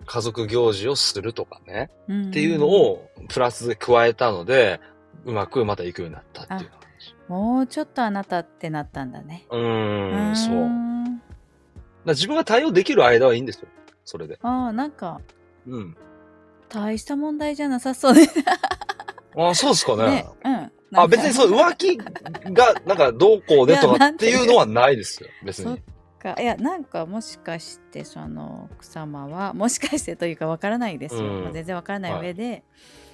[0.06, 4.80] 家族行事をするとかね、うん、っていうのをプラスで加えたので、
[5.26, 6.72] うまくまた行くようになったっていう
[7.28, 9.46] もうちょっとあなたってなったんだね。
[9.50, 12.10] うーん、そう。
[12.10, 13.68] 自分が対応できる間はいいんですよ。
[14.04, 14.38] それで。
[14.42, 15.22] ああ、なんか、
[15.66, 15.98] うん。
[16.74, 18.22] 大した問題じゃなさそうで。
[19.36, 20.04] ああ、そうですかね。
[20.06, 20.72] ねうん。
[20.94, 25.66] あ、別にそう、浮気が、なんか、どうこうでとかっていうのはないですよ、別に。
[25.66, 25.80] そっ
[26.20, 26.42] か。
[26.42, 31.22] いや、なんか、もしかして、その、奥様は、もしかしてというかわからないですよ。
[31.22, 32.64] うんまあ、全然わからない上で、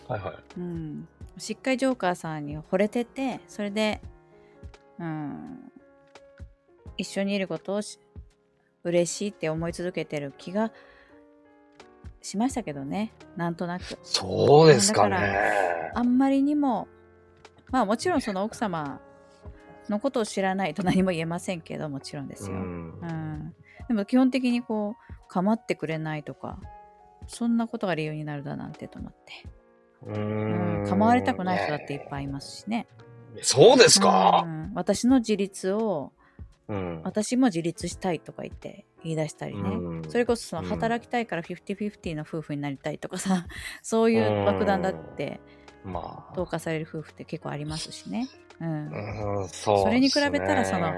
[0.08, 1.08] はい、はいはいうん。
[1.38, 4.02] しっかりジョーカーさんに惚れてて、それで、
[5.00, 5.72] うん、
[6.98, 7.82] 一緒にいることを
[8.84, 10.72] 嬉しいって思い続けてる気が
[12.22, 13.14] しましたけどね。
[13.36, 13.84] なんとなく。
[14.04, 15.92] そうですかね。
[15.94, 16.88] あんまりにも
[17.72, 19.00] まあもちろんその奥様
[19.90, 23.56] のことを知らないと何も言えませんけどもちろんですよ、うん、うん、
[23.88, 26.60] でも基本的にこう構ってくれないとか
[27.28, 29.46] そんなことが理由になるだなんてと思って。
[30.06, 30.86] うん。
[30.88, 32.88] 構われたくない人だっていっぱいいますしね。
[33.42, 36.14] そうですか、うん、私の自立を、
[36.70, 43.46] うん、私も自立したいとか言って言い出したりね、うん、それこそその働きたいから50-50の夫婦になりたいとかさ、
[43.82, 45.40] そういう爆弾だって、
[45.86, 48.28] まあ、投下される夫婦って結構ありますしね。
[48.60, 50.92] うん、そ、ね、れに比べたらその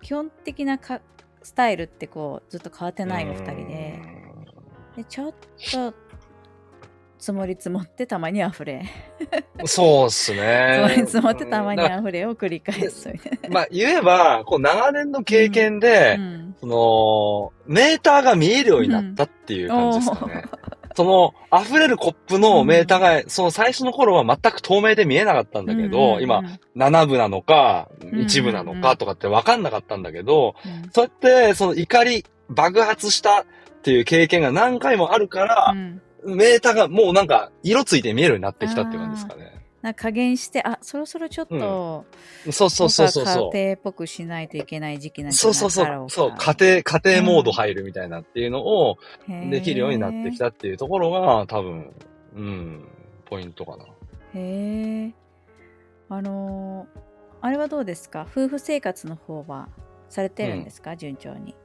[0.00, 1.00] 基本的なか
[1.42, 4.00] スタイルってこうずっと変わってないお二人で。
[4.96, 5.34] でちょっ
[5.72, 5.94] と
[7.22, 8.84] 積もり積もってたまに溢れ。
[9.64, 10.88] そうっすね。
[10.88, 13.10] 積もり積もってたまに溢れを繰り返す。
[13.12, 16.24] みたいなまあ言えばこう長年の経験で、うん。
[16.24, 20.62] うん、そのメーターが見えるようになったっていう感じですかね、うん
[20.94, 26.42] その溢れるコップのメーターが、うん、その最初の頃は全く透明で見えなかったんだけど、うん今、
[26.76, 31.10] 7部なのか、1部なのかとかって分かんなかったんだけど、うんうん、そうやっ
[31.48, 33.44] て、その怒り、爆発したっ
[33.82, 39.60] ていう経験が何回もあるから、うん、メーターがもうなんか色ついて見えるようになってきたって感じですかね。
[39.82, 42.06] な加減して、あ、そろそろちょっと、
[42.46, 43.50] うん、そうそうそうそう。
[43.52, 46.08] 家庭っぽくしないといけない時期なんそうそうそう。
[46.08, 48.98] そう、家庭、家庭モード入るみたいなっていうのを、
[49.50, 51.92] できるようになってきたっていうところが、多分、
[52.36, 52.88] うん、
[53.24, 53.84] ポイントかな。
[54.34, 55.14] へえ。
[56.08, 57.00] あのー、
[57.40, 58.24] あれはどうですか？
[58.30, 59.68] 夫婦生活の方は
[60.08, 61.56] されてるんですか、うん、順調に。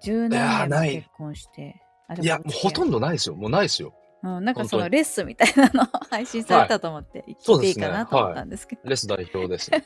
[0.00, 1.82] 十何年結婚して。
[2.20, 3.34] いや、もうほとんどないですよ。
[3.34, 3.94] もうないですよ。
[4.22, 8.82] うん、なんかそのレッスンみたいなの配信されたと思って、聞いていいかなと思ったんですけど。
[8.82, 9.84] はい、レス代表です、ね。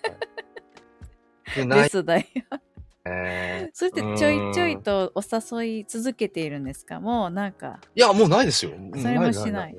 [1.56, 2.64] レス代表。
[3.06, 7.00] えー、そしてちょいちょいとお誘い続けているんですか？
[7.00, 7.80] もうなんか。
[7.94, 8.72] いや、もうないですよ。
[8.94, 9.76] それもしない。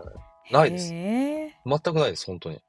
[0.51, 0.89] ないです。
[0.89, 2.61] 全くないです、本当に。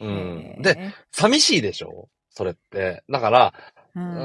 [0.00, 0.62] うん。
[0.62, 2.08] で、寂しいでしょ？
[2.30, 3.02] それって。
[3.10, 3.54] だから、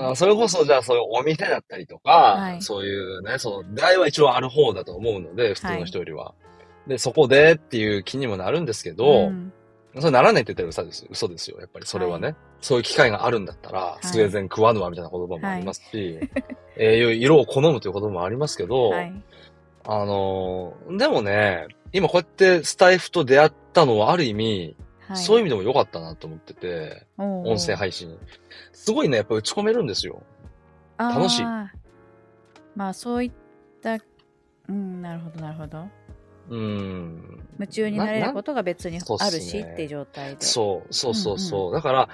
[0.07, 6.26] うん、それこそ、じゃあそういうお店だったりとか、はい、そういうね、その出会いは一応ある方だと思うので、普通の人よりは。
[6.26, 6.34] は
[6.88, 9.53] い、で、そこでっていう気にもなるんですけど、うん、
[9.99, 11.59] それならないって言ったら嘘です嘘ですよ。
[11.59, 12.28] やっぱりそれはね。
[12.28, 16.30] はい、そういう機会があるんだったら、スウェーデン食わぬわみたいな言葉もありますし、はい、
[16.78, 18.91] えー、色を好むという言葉もありますけど、
[19.86, 24.76] あのー、でもね、今こうやってスタイフと出会ったのはある意味、
[25.14, 28.18] はい、そういう意味でも良かったなと思ってて、音声配信。
[28.72, 30.24] すごいね、やっぱ打ち込めるんですよ。
[30.97, 31.43] 楽しい。
[32.76, 33.32] まあそういっ
[33.82, 33.97] た、
[34.70, 35.88] うん、なるほど、なるほど。
[36.49, 37.39] うん。
[37.53, 40.41] 夢中になれることが別にあるし、って状態で。
[40.41, 41.59] そう、そうそうそう。
[41.61, 42.09] うんうん、だから、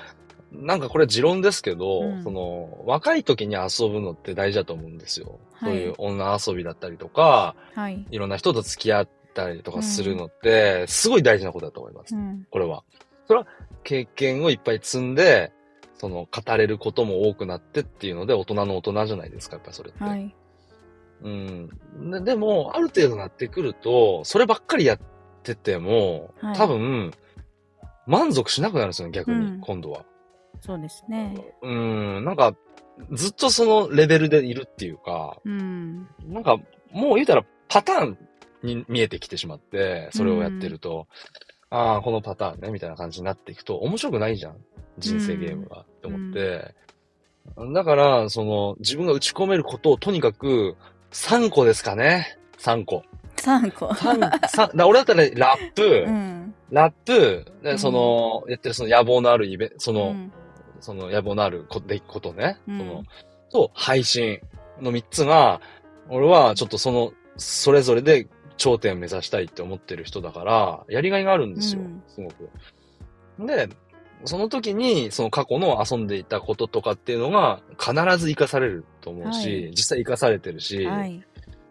[0.51, 5.39] なんかこれ持論ですけど、うん、その、若い時に遊ぶのって大事だと思うんですよ。
[5.53, 9.09] はい、そういう女遊びだったりとか、はい、いろんな人と付き合っ
[9.39, 12.15] たりとかするのって、すごい大事なことだと思います。
[12.15, 12.83] うん、これは。
[13.27, 13.47] それは
[13.83, 15.51] 経験をいっぱい積んで、
[15.95, 20.03] その語れることも多くなってっていうので、大人の大人じゃないですか、やっぱそれって。
[20.03, 20.35] はい。
[21.21, 21.69] うん。
[22.11, 24.99] ででも、ある程度なってくると、そればっかりやっ
[25.43, 27.11] てても、はい、多分、
[28.07, 30.05] 満足しなくなるんですよね、逆に、うん、今度は。
[30.61, 31.35] そうですね。
[31.61, 32.55] うん、なんか、
[33.11, 36.57] ずっとそのレベルでいるっていうか、うん、なんか、
[36.91, 38.17] もう言うたらパターン
[38.63, 41.07] に見えてきてしまって、それをやってると、
[41.71, 44.57] うん、ああ、このパターンね、みたいな感じになっていくと、面白くないじゃん。
[44.97, 46.75] 人生ゲームが、って思って。
[47.73, 50.75] だから、その、自分が打ち込めることをとにかく、
[51.11, 52.37] 3個ですかね。
[52.57, 53.03] 3個。
[53.37, 53.87] 3個。
[53.87, 60.31] 3、3 だ俺だったら、ね、ラップ、うん、ラップ、でその、やってるその野望のあるイベント、その、うん、
[60.79, 63.03] その野望のあるこでことね、うん、その、
[63.51, 64.39] と、配信
[64.81, 65.61] の3つが、
[66.09, 68.27] 俺はちょっとその、それぞれで
[68.59, 72.49] 頂点を目指したいって思ってる人だから、やりがいがあるんですよ、すごく。
[73.47, 73.69] で、
[74.25, 81.25] その時に、その過去の遊んでいたこととかっていうのが必ず活かされると思うし、はい、実際活かされてるし、はい、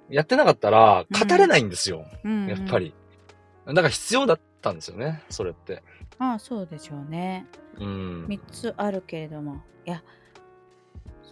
[0.09, 2.95] やってなかったら語れないんですよ、うん、やっぱり。
[3.67, 5.83] だから必要だったんですよね、それって。
[6.19, 7.47] ああ、そうでしょうね。
[7.79, 8.27] うん。
[8.27, 9.63] 3つあるけれども。
[9.85, 10.03] いや、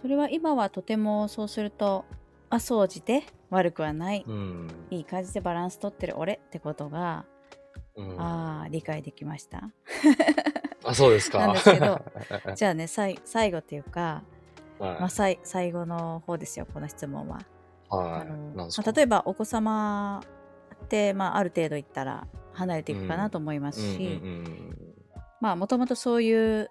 [0.01, 2.05] それは今はとてもそうすると、
[2.51, 7.25] あ、掃除で悪くはない、うん、いい感じでバランス取ってる俺ってことが、
[7.95, 9.69] うん、ああ、理解できました。
[10.83, 11.39] あ、そうですか。
[11.39, 12.01] なんですけど、
[12.55, 14.23] じゃあね、さい最後っていうか、
[14.79, 17.39] はい、まあ、さい最後の方ですよ、この質問は。
[17.89, 18.57] はい。
[18.57, 20.21] まあ、例えば、お子様
[20.83, 24.21] って、まあ、ある程度いったら離れていくかなと思いますし、
[25.39, 26.69] まあ、もともとそういう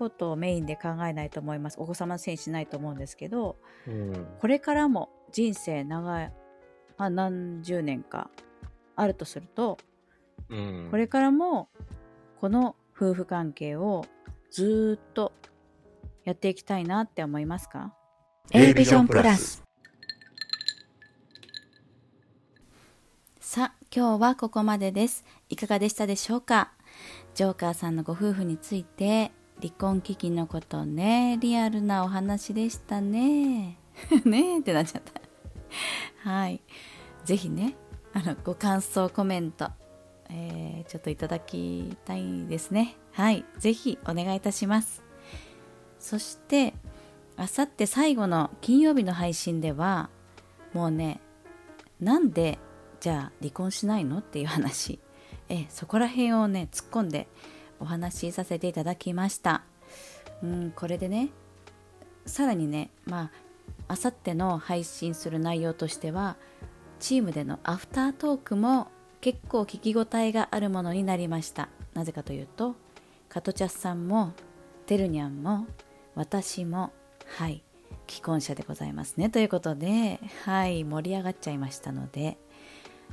[0.00, 1.76] ことをメインで考えないと思います。
[1.78, 6.32] お子様のせいにしないと思うんですけど、うん、これからも人生長い、
[6.96, 8.30] まあ、何十年か
[8.96, 9.76] あるとすると、
[10.48, 11.68] うん、これからも
[12.40, 14.06] この夫婦関係を
[14.50, 15.32] ずっと
[16.24, 17.94] やっていきたいなって思いますか
[18.52, 19.62] ?A ビジョンプラス
[23.38, 25.24] さあ、今日はここまでです。
[25.50, 26.72] いかがでしたでしょうか？
[27.34, 33.76] ジョーカーさんのご夫婦について離婚危機のことね、リアルなお話でしたね。
[34.24, 36.28] ねえってなっちゃった。
[36.28, 36.60] はい。
[37.24, 37.76] ぜひね、
[38.12, 39.70] あの、ご感想、コメント、
[40.28, 42.96] えー、ちょっといただきたいですね。
[43.12, 43.44] はい。
[43.58, 45.02] ぜひお願いいたします。
[45.98, 46.74] そして、
[47.40, 50.10] あさって最後の金曜日の配信では
[50.74, 51.22] もうね
[51.98, 52.58] なんで
[53.00, 54.18] じゃあ離婚しないの？
[54.18, 54.98] っていう話
[55.48, 57.28] えそこら辺をね突っ込んで
[57.80, 59.62] お話しさせていただきました。
[60.42, 61.30] うんこれでね
[62.26, 63.30] さらにねまあ
[63.88, 66.36] あさっての配信する内容としては
[67.00, 68.88] チームでのアフタートークも
[69.20, 71.68] 結構聞き応えがあるものになりました。
[71.94, 72.76] なぜかというと
[73.28, 74.32] カトチャスさんも
[74.86, 75.66] てるにゃんも
[76.14, 76.92] 私も
[77.26, 77.62] はい
[78.08, 79.30] 既婚者でございますね。
[79.30, 82.38] ということではい盛り上がっちゃいましたので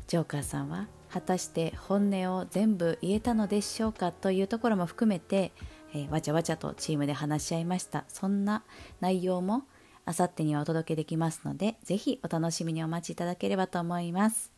[0.08, 5.52] ジョーカーさんは果たして本音を全部言えたのでしょうかというところも含めて、
[5.94, 8.04] えー、わちゃわちゃとチームで話し合いました。
[8.08, 8.64] そんな
[9.00, 9.64] 内容も
[10.06, 14.52] あさってにはお届けできますのでぜひお楽しみにお待ちいただければと思います。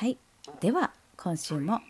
[0.00, 0.16] はい。
[0.60, 1.80] では今週も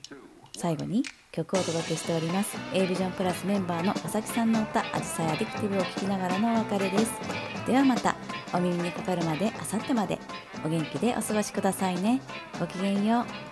[0.56, 2.56] 最後に曲をお届けしております。
[2.74, 7.12] A ビジョンプラスメンバーの佐々木さんの歌「あじさいアディクティブ」を聴きながらのお別れです。
[7.66, 8.16] ではまた
[8.52, 10.18] お耳にかかるまであさってまで。
[10.64, 12.20] お元気でお過ごしくださいね。
[12.58, 13.51] ごきげんよう。